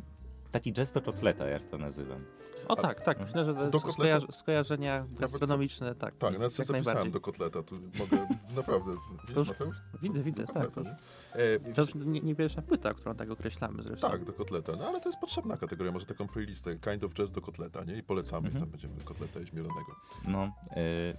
taki 0.52 0.74
jazz 0.74 0.92
do 0.92 1.02
kotleta, 1.02 1.48
jak 1.48 1.66
to 1.66 1.78
nazywam. 1.78 2.26
O 2.68 2.76
tak, 2.76 3.02
tak, 3.02 3.20
myślę, 3.20 3.46
że 3.46 3.54
to 3.54 3.70
Do 3.70 3.78
skojarz- 3.80 4.32
skojarzenia 4.32 5.06
gastronomiczne, 5.20 5.96
tak. 5.96 6.16
Tak, 6.18 6.34
nawet 6.34 6.54
sobie 6.54 6.62
jak 6.64 6.68
zapisałem 6.68 6.84
najbardziej. 6.86 7.12
do 7.14 7.20
kotleta, 7.22 7.64
tu 7.64 7.76
mogę, 8.00 8.28
naprawdę, 8.56 8.96
widzisz 9.22 9.36
już- 9.38 9.48
Mateusz? 9.48 9.76
Widzę, 10.02 10.18
Do- 10.20 10.24
widzę, 10.26 10.44
do 10.46 10.54
tak. 10.54 10.64
kotleta, 10.72 10.90
nie? 10.90 10.96
E, 11.42 11.74
To 11.74 11.82
już 11.82 11.96
nie, 11.96 12.22
nie 12.22 12.36
pierwsza 12.36 12.62
płyta, 12.62 12.94
którą 12.94 13.16
tak 13.16 13.32
określamy 13.32 13.84
zresztą. 13.84 14.10
Tak, 14.10 14.24
do 14.26 14.34
kotleta. 14.34 14.72
No 14.80 14.88
ale 14.88 15.02
to 15.02 15.10
jest 15.10 15.20
potrzebna 15.20 15.58
kategoria. 15.58 15.92
Może 15.92 16.06
taką 16.06 16.28
playlistę 16.28 16.76
Kind 16.76 17.04
of 17.04 17.14
Jazz 17.14 17.32
do 17.32 17.42
kotleta, 17.42 17.84
nie? 17.84 17.96
I 17.98 18.04
polecamy, 18.04 18.48
Mhm. 18.48 18.64
tam 18.64 18.72
będziemy 18.72 18.94
kotleta 19.04 19.40
mielonego. 19.54 19.96
No, 20.28 20.44
e, 20.44 20.78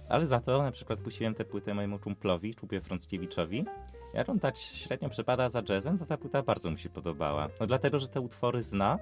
ale 0.09 0.25
za 0.27 0.39
to 0.39 0.63
na 0.63 0.71
przykład 0.71 0.99
puściłem 0.99 1.33
tę 1.35 1.45
płytę 1.45 1.73
mojemu 1.73 1.99
kumplowi, 1.99 2.55
Czubie 2.55 2.81
Frąckiewiczowi. 2.81 3.65
Jak 4.13 4.29
on 4.29 4.39
tak 4.39 4.57
średnio 4.57 5.09
przepada 5.09 5.49
za 5.49 5.61
jazzem, 5.69 5.97
to 5.97 6.05
ta 6.05 6.17
płyta 6.17 6.43
bardzo 6.43 6.69
mu 6.71 6.77
się 6.77 6.89
podobała. 6.89 7.49
No 7.59 7.67
dlatego, 7.67 7.99
że 7.99 8.07
te 8.07 8.21
utwory 8.21 8.63
zna, 8.63 8.99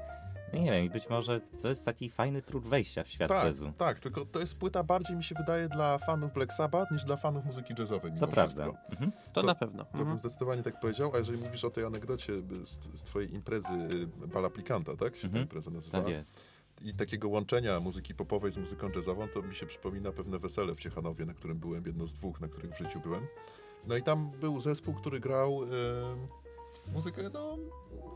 Nie 0.53 0.71
wiem, 0.71 0.85
i 0.85 0.89
być 0.89 1.09
może 1.09 1.41
to 1.61 1.69
jest 1.69 1.85
taki 1.85 2.09
fajny 2.09 2.41
trud 2.41 2.67
wejścia 2.67 3.03
w 3.03 3.07
świat 3.07 3.29
Tak, 3.29 3.43
jazzu. 3.43 3.73
tak, 3.77 3.99
tylko 3.99 4.25
to 4.25 4.39
jest 4.39 4.57
płyta 4.57 4.83
bardziej 4.83 5.17
mi 5.17 5.23
się 5.23 5.35
wydaje 5.35 5.69
dla 5.69 5.97
fanów 5.97 6.33
Black 6.33 6.53
Sabbath 6.53 6.91
niż 6.91 7.05
dla 7.05 7.17
fanów 7.17 7.45
muzyki 7.45 7.73
jazzowej. 7.79 8.11
To 8.11 8.15
mimo 8.15 8.27
prawda. 8.27 8.63
wszystko. 8.65 8.91
Mhm. 8.91 9.11
To, 9.11 9.41
To- 9.41 9.47
na 9.47 9.55
pewno. 9.55 9.85
To 9.85 9.91
bym 9.91 10.01
Mhm. 10.01 10.19
zdecydowanie 10.19 10.63
tak 10.63 10.79
powiedział, 10.79 11.11
a 11.15 11.17
jeżeli 11.17 11.37
mówisz 11.37 11.63
o 11.63 11.69
tej 11.69 11.85
anegdocie 11.85 12.33
z, 12.63 12.69
z 12.99 13.03
twojej 13.03 13.33
imprezy 13.33 13.73
y, 14.23 14.27
Balaplikanta, 14.27 14.95
tak 14.97 15.15
się 15.15 15.21
ta 15.21 15.27
Mhm. 15.27 15.43
impreza 15.43 15.71
nazywała? 15.71 16.03
Tak 16.03 16.13
jest. 16.13 16.39
I 16.81 16.93
takiego 16.93 17.29
łączenia 17.29 17.79
muzyki 17.79 18.15
popowej 18.15 18.51
z 18.51 18.57
muzyką 18.57 18.89
jazzową, 18.95 19.27
to 19.27 19.41
mi 19.41 19.55
się 19.55 19.65
przypomina 19.65 20.11
pewne 20.11 20.39
wesele 20.39 20.75
w 20.75 20.79
Ciechanowie, 20.79 21.25
na 21.25 21.33
którym 21.33 21.57
byłem, 21.59 21.85
jedno 21.85 22.07
z 22.07 22.13
dwóch, 22.13 22.41
na 22.41 22.47
których 22.47 22.71
w 22.71 22.77
życiu 22.77 22.99
byłem. 22.99 23.27
No 23.87 23.97
i 23.97 24.03
tam 24.03 24.31
był 24.31 24.61
zespół, 24.61 24.93
który 24.93 25.19
grał 25.19 25.63
e, 25.63 25.67
muzykę, 26.87 27.29
no, 27.33 27.57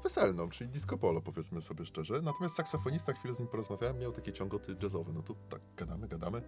weselną, 0.03 0.49
czyli 0.49 0.69
disco 0.69 0.97
polo, 0.97 1.21
powiedzmy 1.21 1.61
sobie 1.61 1.85
szczerze. 1.85 2.21
Natomiast 2.21 2.55
saksofonista, 2.55 3.13
chwilę 3.13 3.35
z 3.35 3.39
nim 3.39 3.47
porozmawiałem, 3.47 3.99
miał 3.99 4.11
takie 4.11 4.33
ciągoty 4.33 4.75
jazzowe. 4.83 5.13
No 5.13 5.21
to 5.23 5.35
tak 5.49 5.61
gadamy, 5.77 6.07
gadamy. 6.07 6.41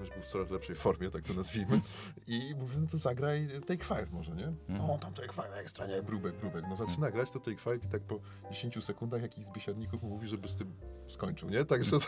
Już 0.00 0.10
był 0.10 0.22
w 0.22 0.26
coraz 0.26 0.50
lepszej 0.50 0.76
formie, 0.76 1.10
tak 1.10 1.24
to 1.24 1.34
nazwijmy. 1.34 1.80
I 2.26 2.54
mówię, 2.58 2.74
no 2.80 2.86
to 2.86 2.98
zagraj 2.98 3.48
Take 3.66 3.84
Five 3.84 4.12
może, 4.12 4.34
nie? 4.34 4.52
No, 4.68 4.98
tam 4.98 5.12
Take 5.14 5.32
Five 5.32 5.52
ekstra, 5.54 5.86
nie, 5.86 6.02
brubek, 6.02 6.36
brubek. 6.36 6.64
No 6.68 6.76
zaczyna 6.76 7.10
grać 7.10 7.30
to 7.30 7.40
Take 7.40 7.56
Five 7.58 7.84
i 7.84 7.88
tak 7.88 8.02
po 8.02 8.20
10 8.50 8.84
sekundach 8.84 9.22
jakiś 9.22 9.44
z 9.44 9.50
biesiadników 9.50 10.02
mówi, 10.02 10.28
żeby 10.28 10.48
z 10.48 10.56
tym 10.56 10.72
skończył, 11.06 11.50
nie? 11.50 11.64
Także 11.64 11.90
to, 11.90 12.06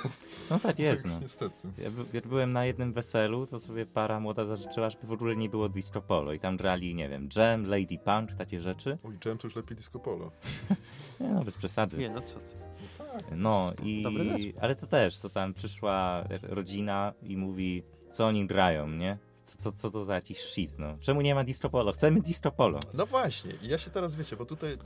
No 0.50 0.59
tak 0.61 0.78
jest, 0.88 1.02
tak, 1.02 1.12
no. 1.12 1.20
niestety. 1.20 1.68
Ja 1.78 1.90
by- 1.90 2.28
byłem 2.28 2.52
na 2.52 2.64
jednym 2.64 2.92
weselu, 2.92 3.46
to 3.46 3.61
sobie 3.61 3.86
para 3.86 4.20
młoda 4.20 4.44
zażyczyła, 4.44 4.90
żeby 4.90 5.06
w 5.06 5.12
ogóle 5.12 5.36
nie 5.36 5.48
było 5.48 5.68
disco 5.68 6.02
polo 6.02 6.32
i 6.32 6.40
tam 6.40 6.56
grali, 6.56 6.94
nie 6.94 7.09
wiem, 7.09 7.28
Jam, 7.36 7.66
Lady 7.66 7.98
Punch, 8.04 8.34
takie 8.38 8.61
rzeczy. 8.61 8.98
Oj, 9.04 9.18
Jam 9.24 9.38
to 9.38 9.47
już 9.49 9.57
lepiej 9.57 9.76
disco 9.76 9.99
polo. 9.99 10.30
Nie 11.20 11.28
no, 11.28 11.44
bez 11.44 11.57
przesady. 11.57 11.99
Nie, 11.99 12.11
no 12.11 12.20
co 12.20 12.34
ty. 12.34 12.57
No 12.59 13.07
tak. 13.07 13.22
No 13.36 13.72
Dobry 14.03 14.24
i... 14.24 14.55
Ale 14.61 14.76
to 14.76 14.86
też, 14.86 15.18
to 15.18 15.28
tam 15.28 15.55
przyszła 15.55 16.24
rodzina 16.42 17.12
i 17.22 17.36
mówi, 17.36 17.82
co 18.11 18.26
oni 18.26 18.46
grają, 18.46 18.88
nie? 18.88 19.18
Co, 19.42 19.59
co, 19.59 19.72
co 19.72 19.90
to 19.90 20.05
za 20.05 20.14
jakiś 20.14 20.38
shit, 20.38 20.78
no? 20.78 20.96
Czemu 21.01 21.20
nie 21.20 21.34
ma 21.34 21.44
disco 21.44 21.70
polo? 21.70 21.92
Chcemy 21.92 22.20
disco 22.20 22.51
polo. 22.51 22.80
No 22.94 23.07
właśnie, 23.07 23.53
i 23.62 23.68
ja 23.68 23.78
się 23.78 23.90
teraz, 23.90 24.16
wiecie, 24.16 24.36
bo 24.36 24.46
tutaj 24.46 24.72
y, 24.72 24.76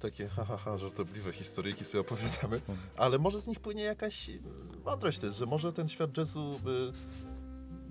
takie 0.00 0.28
ha, 0.28 0.44
ha, 0.44 0.56
ha, 0.56 0.78
żartobliwe 0.78 1.32
historyjki 1.32 1.84
sobie 1.84 2.00
opowiadamy, 2.00 2.60
ale 2.96 3.18
może 3.18 3.40
z 3.40 3.46
nich 3.46 3.60
płynie 3.60 3.82
jakaś 3.82 4.28
y, 4.28 4.40
mądrość 4.84 5.18
też, 5.18 5.36
że 5.36 5.46
może 5.46 5.72
ten 5.72 5.88
świat 5.88 6.16
jazzu, 6.16 6.60
y, 6.66 6.92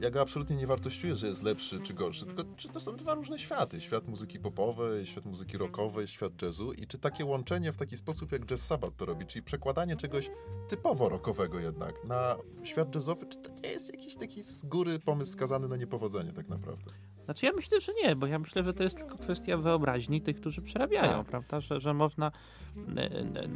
ja 0.02 0.12
go 0.12 0.22
absolutnie 0.22 0.56
nie 0.56 0.68
wartościuję, 0.68 1.16
że 1.16 1.28
jest 1.28 1.44
lepszy 1.44 1.80
czy 1.80 1.94
gorszy, 1.94 2.26
tylko 2.26 2.44
czy 2.58 2.70
to 2.70 2.80
są 2.80 2.96
dwa 2.96 3.14
różne 3.14 3.40
światy, 3.40 3.82
świat 3.82 4.08
muzyki 4.08 4.40
popowej, 4.40 5.06
świat 5.06 5.26
muzyki 5.26 5.58
rockowej, 5.58 6.08
świat 6.08 6.42
jazzu 6.42 6.74
i 6.74 6.88
czy 6.88 7.00
takie 7.00 7.26
łączenie 7.26 7.74
w 7.74 7.78
taki 7.78 7.98
sposób 7.98 8.32
jak 8.32 8.46
Jazz 8.46 8.66
Sabbath 8.66 8.96
to 8.98 9.06
robi, 9.06 9.26
czyli 9.26 9.44
przekładanie 9.44 9.96
czegoś 9.96 10.32
typowo 10.70 11.10
rockowego 11.10 11.60
jednak 11.60 12.04
na 12.04 12.36
świat 12.64 12.96
jazzowy, 12.96 13.26
czy 13.26 13.38
to 13.38 13.52
nie 13.64 13.70
jest 13.70 13.94
jakiś 13.94 14.16
taki 14.16 14.44
z 14.44 14.64
góry 14.64 15.00
pomysł 15.00 15.32
skazany 15.32 15.68
na 15.68 15.78
niepowodzenie 15.78 16.34
tak 16.34 16.50
naprawdę? 16.50 16.92
Znaczy 17.26 17.46
ja 17.46 17.52
myślę, 17.54 17.80
że 17.82 17.92
nie, 18.04 18.16
bo 18.16 18.28
ja 18.28 18.40
myślę, 18.40 18.64
że 18.64 18.74
to 18.74 18.84
jest 18.84 18.98
tylko 18.98 19.18
kwestia 19.18 19.58
wyobraźni 19.58 20.22
tych, 20.22 20.36
którzy 20.42 20.62
przerabiają, 20.62 21.18
Tak. 21.18 21.28
prawda? 21.28 21.60
Że, 21.60 21.80
że 21.80 21.94
można 21.94 22.32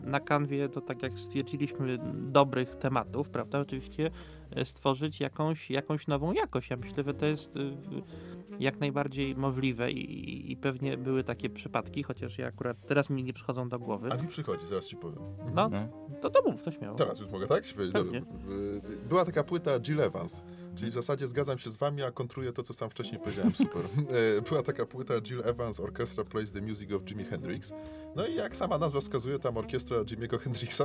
na 0.03 0.19
kanwie, 0.19 0.69
to 0.69 0.81
tak 0.81 1.03
jak 1.03 1.19
stwierdziliśmy, 1.19 1.97
dobrych 2.13 2.75
tematów, 2.75 3.29
prawda? 3.29 3.59
Oczywiście 3.59 4.11
e, 4.51 4.65
stworzyć 4.65 5.19
jakąś, 5.19 5.69
jakąś 5.69 6.07
nową 6.07 6.33
jakość. 6.33 6.69
Ja 6.69 6.77
myślę, 6.77 7.03
że 7.03 7.13
to 7.13 7.25
jest 7.25 7.55
e, 7.57 7.59
jak 8.59 8.79
najbardziej 8.79 9.35
możliwe 9.35 9.91
i, 9.91 10.51
i- 10.51 10.57
pewnie 10.57 10.97
były 10.97 11.23
takie 11.23 11.49
przypadki, 11.49 12.03
chociaż 12.03 12.37
ja 12.37 12.47
akurat 12.47 12.77
teraz 12.87 13.09
mi 13.09 13.23
nie 13.23 13.33
przychodzą 13.33 13.69
do 13.69 13.79
głowy. 13.79 14.09
A 14.11 14.15
mi 14.21 14.27
przychodzi, 14.27 14.67
zaraz 14.67 14.85
ci 14.85 14.95
powiem. 14.97 15.19
No, 15.53 15.69
No. 15.69 15.87
to 16.21 16.29
to 16.29 16.51
mów, 16.51 16.63
to 16.63 16.71
śmiało. 16.71 16.95
Teraz 16.97 17.19
już 17.19 17.29
mogę, 17.29 17.47
tak? 17.47 17.65
Ci 17.65 17.75
Była 19.09 19.25
taka 19.25 19.43
płyta 19.43 19.71
Jill 19.79 20.01
Evans, 20.01 20.43
czyli 20.75 20.91
w 20.91 20.93
zasadzie 20.93 21.27
zgadzam 21.27 21.57
się 21.57 21.71
z 21.71 21.75
wami, 21.77 22.03
a 22.03 22.11
kontruję 22.11 22.53
to, 22.53 22.63
co 22.63 22.73
sam 22.73 22.89
wcześniej 22.89 23.19
powiedziałem, 23.21 23.55
super. 23.65 23.81
E, 24.37 24.41
Była 24.41 24.63
taka 24.63 24.85
płyta 24.85 25.13
Jill 25.21 25.41
Evans, 25.45 25.79
Orchestra 25.79 26.23
Plays 26.23 26.51
the 26.51 26.61
Music 26.61 26.91
of 26.91 27.01
Jimi 27.09 27.23
Hendrix. 27.23 27.73
No 28.15 28.27
i 28.27 28.35
jak 28.35 28.55
sama 28.55 28.77
nazwa 28.77 29.01
wskazuje, 29.01 29.39
tam 29.39 29.57
orkiestra 29.57 29.97
Jimiego 30.05 30.37
Hendrixa, 30.37 30.81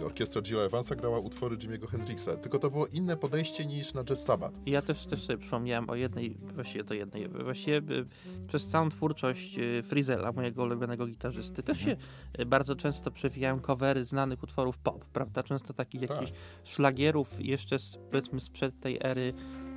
e, 0.00 0.04
orkiestra 0.04 0.42
Jilla 0.46 0.62
Evansa 0.62 0.94
grała 0.96 1.18
utwory 1.18 1.56
Jimiego 1.56 1.86
Hendrixa. 1.86 2.28
Tylko 2.42 2.58
to 2.58 2.70
było 2.70 2.86
inne 2.86 3.16
podejście 3.16 3.66
niż 3.66 3.94
na 3.94 4.04
Jazz 4.04 4.24
Sabbath. 4.24 4.54
Ja 4.66 4.82
też, 4.82 5.06
też 5.06 5.22
sobie 5.22 5.38
przypomniałem 5.38 5.90
o 5.90 5.94
jednej, 5.94 6.36
właściwie 6.54 6.84
to 6.84 6.94
jednej, 6.94 7.28
właściwie 7.28 7.76
y, 7.78 8.06
przez 8.46 8.66
całą 8.66 8.88
twórczość 8.90 9.56
Frizela, 9.82 10.32
mojego 10.32 10.62
ulubionego 10.62 11.06
gitarzysty, 11.06 11.62
też 11.62 11.80
się 11.80 11.96
y, 12.40 12.46
bardzo 12.46 12.76
często 12.76 13.10
przewijają 13.10 13.60
covery 13.60 14.04
znanych 14.04 14.42
utworów 14.42 14.78
pop, 14.78 15.04
prawda? 15.04 15.42
Często 15.42 15.72
takich 15.74 16.00
Tak. 16.00 16.10
jakichś 16.10 16.32
szlagierów 16.64 17.28
jeszcze 17.38 17.78
z, 17.78 17.98
powiedzmy 18.10 18.40
sprzed 18.40 18.80
tej 18.80 18.93
ery 19.02 19.32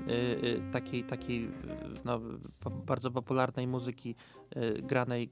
y, 0.08 0.12
y, 0.12 0.62
takiej, 0.72 1.04
takiej 1.04 1.52
no, 2.06 2.22
bardzo 2.86 3.12
popularnej 3.12 3.68
muzyki 3.68 4.16
y, 4.58 4.82
granej 4.82 5.30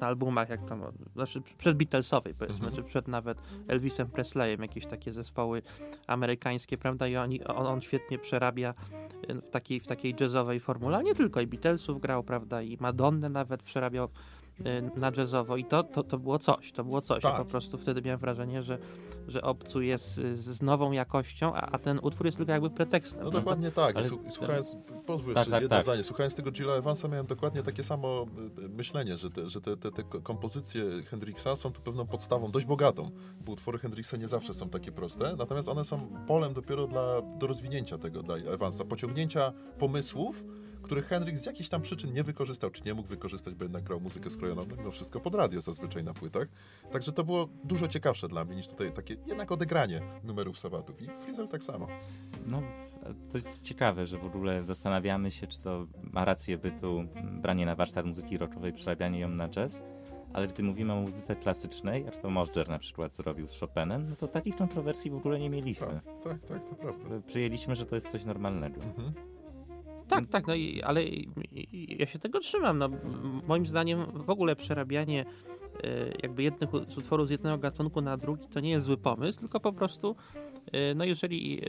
na 0.00 0.06
albumach, 0.06 0.48
jak 0.48 0.64
tam, 0.68 0.82
znaczy 1.14 1.42
przed 1.58 1.76
Beatlesowej 1.76 2.34
powiedzmy, 2.34 2.66
Mhm. 2.66 2.74
czy 2.74 2.82
przed 2.82 3.08
nawet 3.08 3.42
Elvisem 3.68 4.08
Presleyem, 4.08 4.62
jakieś 4.62 4.86
takie 4.86 5.12
zespoły 5.12 5.62
amerykańskie, 6.06 6.78
prawda? 6.78 7.08
I 7.08 7.16
oni, 7.16 7.44
on, 7.44 7.66
on 7.66 7.80
świetnie 7.80 8.18
przerabia 8.18 8.74
w 9.42 9.48
takiej, 9.48 9.80
w 9.80 9.86
takiej 9.86 10.14
jazzowej 10.20 10.60
formule, 10.60 10.96
ale 10.96 11.04
nie 11.04 11.14
tylko, 11.14 11.40
i 11.40 11.46
Beatlesów 11.46 12.00
grał, 12.00 12.22
prawda? 12.22 12.62
I 12.62 12.76
Madonnę 12.80 13.28
nawet 13.28 13.62
przerabiał 13.62 14.08
na 14.96 15.12
jazzowo 15.16 15.56
i 15.56 15.64
to, 15.64 15.82
to, 15.82 16.02
to 16.02 16.18
było 16.18 16.38
coś, 16.38 16.72
to 16.72 16.84
było 16.84 17.00
coś. 17.00 17.24
Ja 17.24 17.30
Tak. 17.30 17.38
po 17.38 17.44
prostu 17.44 17.78
wtedy 17.78 18.02
miałem 18.02 18.20
wrażenie, 18.20 18.62
że, 18.62 18.78
że 19.28 19.42
obcuje 19.42 19.98
z, 19.98 20.14
z, 20.14 20.38
z 20.38 20.62
nową 20.62 20.92
jakością, 20.92 21.54
a, 21.54 21.60
a 21.60 21.78
ten 21.78 21.98
utwór 22.02 22.26
jest 22.26 22.36
tylko 22.38 22.52
jakby 22.52 22.70
pretekstem. 22.70 23.18
No 23.24 23.30
prawda? 23.30 23.38
dokładnie 23.40 23.70
tak. 23.70 23.96
Ale- 23.96 24.08
słu- 24.08 24.30
słuchając, 24.30 24.76
pozwól 25.06 25.34
Tak, 25.34 25.48
tak, 25.48 25.62
jedno 25.62 25.76
tak. 25.76 25.82
zdanie. 25.84 26.02
Słuchając 26.04 26.34
tego 26.34 26.50
Gilla 26.50 26.72
Evansa 26.72 27.08
miałem 27.08 27.26
dokładnie 27.26 27.62
takie 27.62 27.84
samo 27.84 28.26
y, 28.58 28.64
y, 28.64 28.68
myślenie, 28.68 29.16
że 29.16 29.30
te, 29.30 29.50
że 29.50 29.60
te, 29.60 29.76
te, 29.76 29.90
te 29.90 30.02
ko- 30.02 30.20
kompozycje 30.20 30.84
Hendrixa 31.10 31.56
są 31.56 31.72
tu 31.72 31.80
pewną 31.80 32.06
podstawą, 32.06 32.50
dość 32.50 32.66
bogatą, 32.66 33.10
bo 33.46 33.52
utwory 33.52 33.78
Hendrixa 33.78 34.14
nie 34.16 34.28
zawsze 34.28 34.54
są 34.54 34.68
takie 34.68 34.92
proste, 34.92 35.36
natomiast 35.38 35.68
one 35.68 35.84
są 35.84 36.08
polem 36.26 36.52
dopiero 36.54 36.86
dla, 36.86 37.22
do 37.38 37.46
rozwinięcia 37.46 37.98
tego 37.98 38.22
dla 38.22 38.36
Evansa, 38.36 38.84
pociągnięcia 38.84 39.52
pomysłów, 39.78 40.44
których 40.82 41.06
Hendrix 41.06 41.42
z 41.42 41.46
jakichś 41.46 41.68
tam 41.68 41.82
przyczyn 41.82 42.12
nie 42.12 42.24
wykorzystał, 42.24 42.70
czy 42.70 42.82
nie 42.84 42.94
mógł 42.94 43.08
wykorzystać, 43.08 43.54
bo 43.54 43.64
jednak 43.64 43.84
grał 43.84 44.00
muzykę 44.00 44.30
skrojoną, 44.30 44.66
mimo 44.78 44.90
wszystko 44.90 45.20
pod 45.20 45.34
radio 45.34 45.60
zazwyczaj 45.60 46.04
na 46.04 46.14
płytach. 46.14 46.48
Także 46.90 47.12
to 47.12 47.24
było 47.24 47.48
dużo 47.64 47.88
ciekawsze 47.88 48.28
dla 48.28 48.44
mnie 48.44 48.56
niż 48.56 48.66
tutaj 48.66 48.92
takie 48.92 49.16
jednak 49.26 49.52
odegranie 49.52 50.00
numerów 50.24 50.58
sabatów. 50.58 51.02
I 51.02 51.06
Frizzle 51.24 51.48
tak 51.48 51.64
samo. 51.64 51.86
No, 52.46 52.62
to 53.30 53.38
jest 53.38 53.62
ciekawe, 53.62 54.06
że 54.06 54.18
w 54.18 54.24
ogóle 54.24 54.64
zastanawiamy 54.64 55.30
się, 55.30 55.46
czy 55.46 55.60
to 55.60 55.86
ma 56.02 56.24
rację 56.24 56.58
bytu 56.58 57.04
branie 57.42 57.66
na 57.66 57.76
warsztat 57.76 58.06
muzyki 58.06 58.38
rockowej, 58.38 58.72
przerabianie 58.72 59.20
ją 59.20 59.28
na 59.28 59.48
jazz, 59.48 59.82
ale 60.32 60.46
gdy 60.46 60.62
mówimy 60.62 60.92
o 60.92 61.00
muzyce 61.00 61.36
klasycznej, 61.36 62.04
jak 62.04 62.16
to 62.16 62.30
Mosger 62.30 62.68
na 62.68 62.78
przykład 62.78 63.12
zrobił 63.12 63.48
z 63.48 63.60
Chopinem, 63.60 64.06
no 64.10 64.16
to 64.16 64.28
takich 64.28 64.56
kontrowersji 64.56 65.10
w 65.10 65.14
ogóle 65.14 65.38
nie 65.38 65.50
mieliśmy. 65.50 65.86
Tak, 65.86 66.02
tak, 66.22 66.44
tak, 66.44 66.68
to 66.68 66.74
prawda. 66.74 67.20
Przyjęliśmy, 67.26 67.76
że 67.76 67.86
to 67.86 67.94
jest 67.94 68.10
coś 68.10 68.24
normalnego. 68.24 68.82
Mhm. 68.82 69.31
Tak, 70.16 70.28
tak, 70.28 70.46
no 70.46 70.54
i, 70.54 70.82
ale 70.82 71.04
ja 71.88 72.06
się 72.06 72.18
tego 72.18 72.40
trzymam. 72.40 72.78
No, 72.78 72.88
moim 73.46 73.66
zdaniem 73.66 74.06
w 74.14 74.30
ogóle 74.30 74.56
przerabianie 74.56 75.24
e, 75.84 76.08
jakby 76.22 76.42
jednych 76.42 76.74
utworów 76.74 77.28
z 77.28 77.30
jednego 77.30 77.58
gatunku 77.58 78.00
na 78.00 78.16
drugi 78.16 78.46
to 78.48 78.60
nie 78.60 78.70
jest 78.70 78.86
zły 78.86 78.96
pomysł, 78.96 79.40
tylko 79.40 79.60
po 79.60 79.72
prostu 79.72 80.16
e, 80.72 80.94
no 80.94 81.04
jeżeli... 81.04 81.60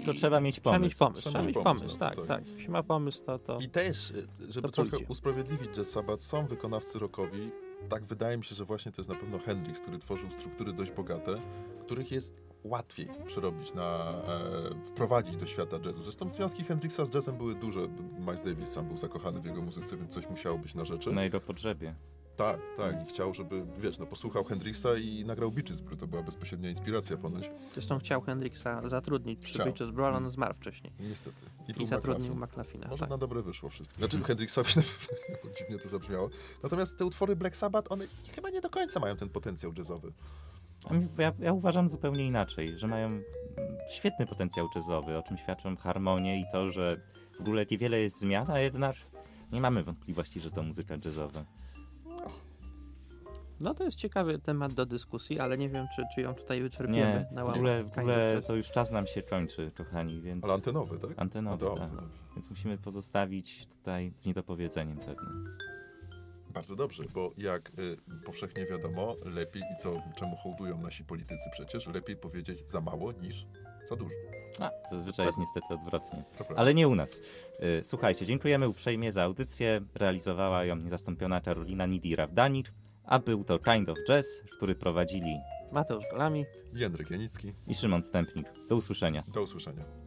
e, 0.00 0.04
To 0.06 0.12
trzeba 0.14 0.40
mieć 0.40 0.54
Trzeba 0.60 0.78
mieć 0.78 0.94
pomysł. 0.94 0.98
pomysł, 0.98 1.28
trzeba 1.30 1.44
mieć 1.44 1.54
pomysł, 1.64 1.98
tak, 1.98 2.16
no, 2.16 2.24
tak. 2.24 2.46
Jeśli 2.46 2.70
ma 2.70 2.82
pomysł, 2.82 3.24
to... 3.24 3.38
to... 3.38 3.56
I 3.60 3.68
też, 3.68 4.10
y, 4.10 4.26
żeby 4.48 4.68
To 4.68 4.72
trochę 4.72 4.90
pójdzie. 4.90 5.06
usprawiedliwić 5.08 5.70
Jazz 5.70 5.90
Sabbath, 5.90 6.22
są 6.22 6.46
wykonawcy 6.46 6.98
rockowi. 6.98 7.50
Tak 7.88 8.04
wydaje 8.04 8.36
mi 8.36 8.44
się, 8.44 8.54
że 8.54 8.64
właśnie 8.64 8.92
to 8.92 9.00
jest 9.00 9.08
na 9.10 9.16
pewno 9.16 9.38
Hendrix, 9.38 9.80
który 9.80 9.98
tworzył 9.98 10.30
struktury 10.30 10.72
dość 10.72 10.90
bogate, 10.92 11.36
których 11.80 12.12
jest 12.12 12.42
łatwiej 12.64 13.08
przerobić 13.26 13.74
na, 13.74 14.10
e, 14.10 14.84
wprowadzić 14.84 15.36
do 15.36 15.46
świata 15.46 15.78
jazzu. 15.84 16.02
Zresztą 16.02 16.34
związki 16.34 16.64
Hendrixa 16.64 17.00
z 17.10 17.14
jazzem 17.14 17.36
były 17.36 17.54
duże. 17.54 17.80
Miles 18.18 18.44
Davis 18.44 18.68
sam 18.68 18.86
był 18.88 18.96
zakochany 18.96 19.40
w 19.40 19.44
jego 19.44 19.62
muzyce, 19.62 19.96
więc 19.96 20.12
coś 20.12 20.28
musiało 20.30 20.58
być 20.58 20.74
na 20.74 20.84
rzeczy. 20.84 21.12
Na 21.12 21.24
jego 21.24 21.40
pogrzebie. 21.40 21.94
Tak, 22.36 22.60
tak. 22.76 23.02
I 23.02 23.06
chciał, 23.06 23.34
żeby, 23.34 23.66
wiesz, 23.78 23.98
no 23.98 24.06
posłuchał 24.06 24.44
Hendrixa 24.44 24.86
i 25.02 25.24
nagrał 25.24 25.50
Beaches 25.52 25.80
Brew. 25.80 26.00
To 26.00 26.06
była 26.06 26.22
bezpośrednia 26.22 26.70
inspiracja 26.70 27.16
ponoć. 27.16 27.50
Zresztą 27.72 27.98
chciał 27.98 28.20
Hendrixa 28.20 28.66
zatrudnić 28.88 29.40
przy 29.40 29.54
Chciał. 29.54 29.66
Beaches 29.66 29.90
Brew, 29.90 30.06
ale 30.06 30.16
on 30.16 30.30
zmarł 30.30 30.54
wcześniej. 30.54 30.92
Niestety. 31.00 31.42
I 31.68 31.72
był 31.72 31.86
zatrudnił 31.86 32.34
McLaughlin. 32.34 32.50
McLaughlina. 32.50 32.88
Może 32.88 33.00
Tak. 33.00 33.10
na 33.10 33.18
dobre 33.18 33.42
wyszło 33.42 33.68
wszystko. 33.70 33.98
Znaczy 33.98 34.22
Hendrixowi 34.22 34.72
dziwnie 35.58 35.78
to 35.78 35.88
zabrzmiało. 35.88 36.30
Natomiast 36.62 36.98
te 36.98 37.04
utwory 37.04 37.36
Black 37.36 37.56
Sabbath, 37.56 37.92
one 37.92 38.04
chyba 38.34 38.50
nie 38.50 38.60
do 38.60 38.70
końca 38.70 39.00
mają 39.00 39.16
ten 39.16 39.28
potencjał 39.28 39.72
jazzowy. 39.78 40.12
Ja, 41.18 41.32
ja 41.38 41.52
uważam 41.52 41.88
zupełnie 41.88 42.26
inaczej, 42.26 42.78
że 42.78 42.86
mają 42.86 43.08
świetny 43.90 44.26
potencjał 44.26 44.68
jazzowy, 44.74 45.18
o 45.18 45.22
czym 45.22 45.36
świadczą 45.38 45.76
harmonie 45.76 46.40
i 46.40 46.44
to, 46.52 46.68
że 46.72 47.00
w 47.38 47.40
ogóle 47.40 47.66
niewiele 47.70 48.00
jest 48.00 48.20
zmian, 48.20 48.50
a 48.50 48.58
jednak 48.58 48.96
nie 49.52 49.60
mamy 49.60 49.82
wątpliwości, 49.82 50.40
że 50.40 50.50
to 50.50 50.62
muzyka 50.62 50.94
jazzowa. 51.04 51.44
No 53.60 53.74
to 53.74 53.84
jest 53.84 53.98
ciekawy 53.98 54.38
temat 54.38 54.72
do 54.72 54.86
dyskusji, 54.86 55.40
ale 55.40 55.58
nie 55.58 55.68
wiem, 55.68 55.86
czy, 55.96 56.02
czy 56.14 56.20
ją 56.20 56.34
tutaj 56.34 56.62
wyczerpiemy 56.62 57.26
Nie, 57.30 57.34
na 57.36 57.44
w 57.44 57.48
ogóle, 57.48 57.84
w 57.84 57.98
ogóle 57.98 58.42
to 58.46 58.56
już 58.56 58.70
czas 58.70 58.90
nam 58.90 59.06
się 59.06 59.22
kończy, 59.22 59.70
kochani, 59.76 60.20
więc... 60.20 60.44
Ale 60.44 60.54
antenowy, 60.54 60.98
tak? 60.98 61.10
Antenowy, 61.16 61.64
No 61.64 61.76
tak. 61.76 61.90
Więc 62.36 62.50
musimy 62.50 62.78
pozostawić 62.78 63.66
tutaj 63.66 64.12
z 64.16 64.26
niedopowiedzeniem 64.26 64.98
pewnym. 64.98 65.56
Bardzo 66.54 66.76
dobrze, 66.76 67.04
bo 67.14 67.30
jak 67.38 67.72
y, 67.78 67.96
powszechnie 68.24 68.66
wiadomo, 68.66 69.16
lepiej 69.24 69.62
i 69.62 69.82
co, 69.82 70.02
czemu 70.16 70.36
hołdują 70.36 70.80
nasi 70.80 71.04
politycy 71.04 71.50
przecież, 71.52 71.86
lepiej 71.86 72.16
powiedzieć 72.16 72.70
za 72.70 72.80
mało 72.80 73.12
niż 73.12 73.46
za 73.88 73.96
dużo. 73.96 74.14
A, 74.60 74.70
zazwyczaj 74.90 75.26
jest 75.26 75.38
niestety 75.38 75.74
odwrotnie. 75.74 76.24
Ale 76.56 76.74
nie 76.74 76.88
u 76.88 76.94
nas. 76.94 77.20
Y, 77.80 77.84
Słuchajcie, 77.84 78.26
dziękujemy 78.26 78.68
uprzejmie 78.68 79.12
za 79.12 79.22
audycję. 79.22 79.80
Realizowała 79.94 80.64
ją 80.64 80.76
niezastąpiona 80.76 81.40
Karolina 81.40 81.86
Nidira-Wdanir, 81.86 82.64
a 83.04 83.18
był 83.18 83.44
to 83.44 83.58
Kind 83.58 83.88
of 83.88 83.98
Jazz, 84.08 84.42
który 84.56 84.74
prowadzili 84.74 85.36
Mateusz 85.72 86.04
Golami. 86.10 86.44
Jędryk 86.74 87.10
Janicki, 87.10 87.52
i 87.66 87.74
Szymon 87.74 88.02
Stępnik. 88.02 88.46
Do 88.68 88.76
usłyszenia. 88.76 89.22
do 89.34 89.42
usłyszenia. 89.42 90.03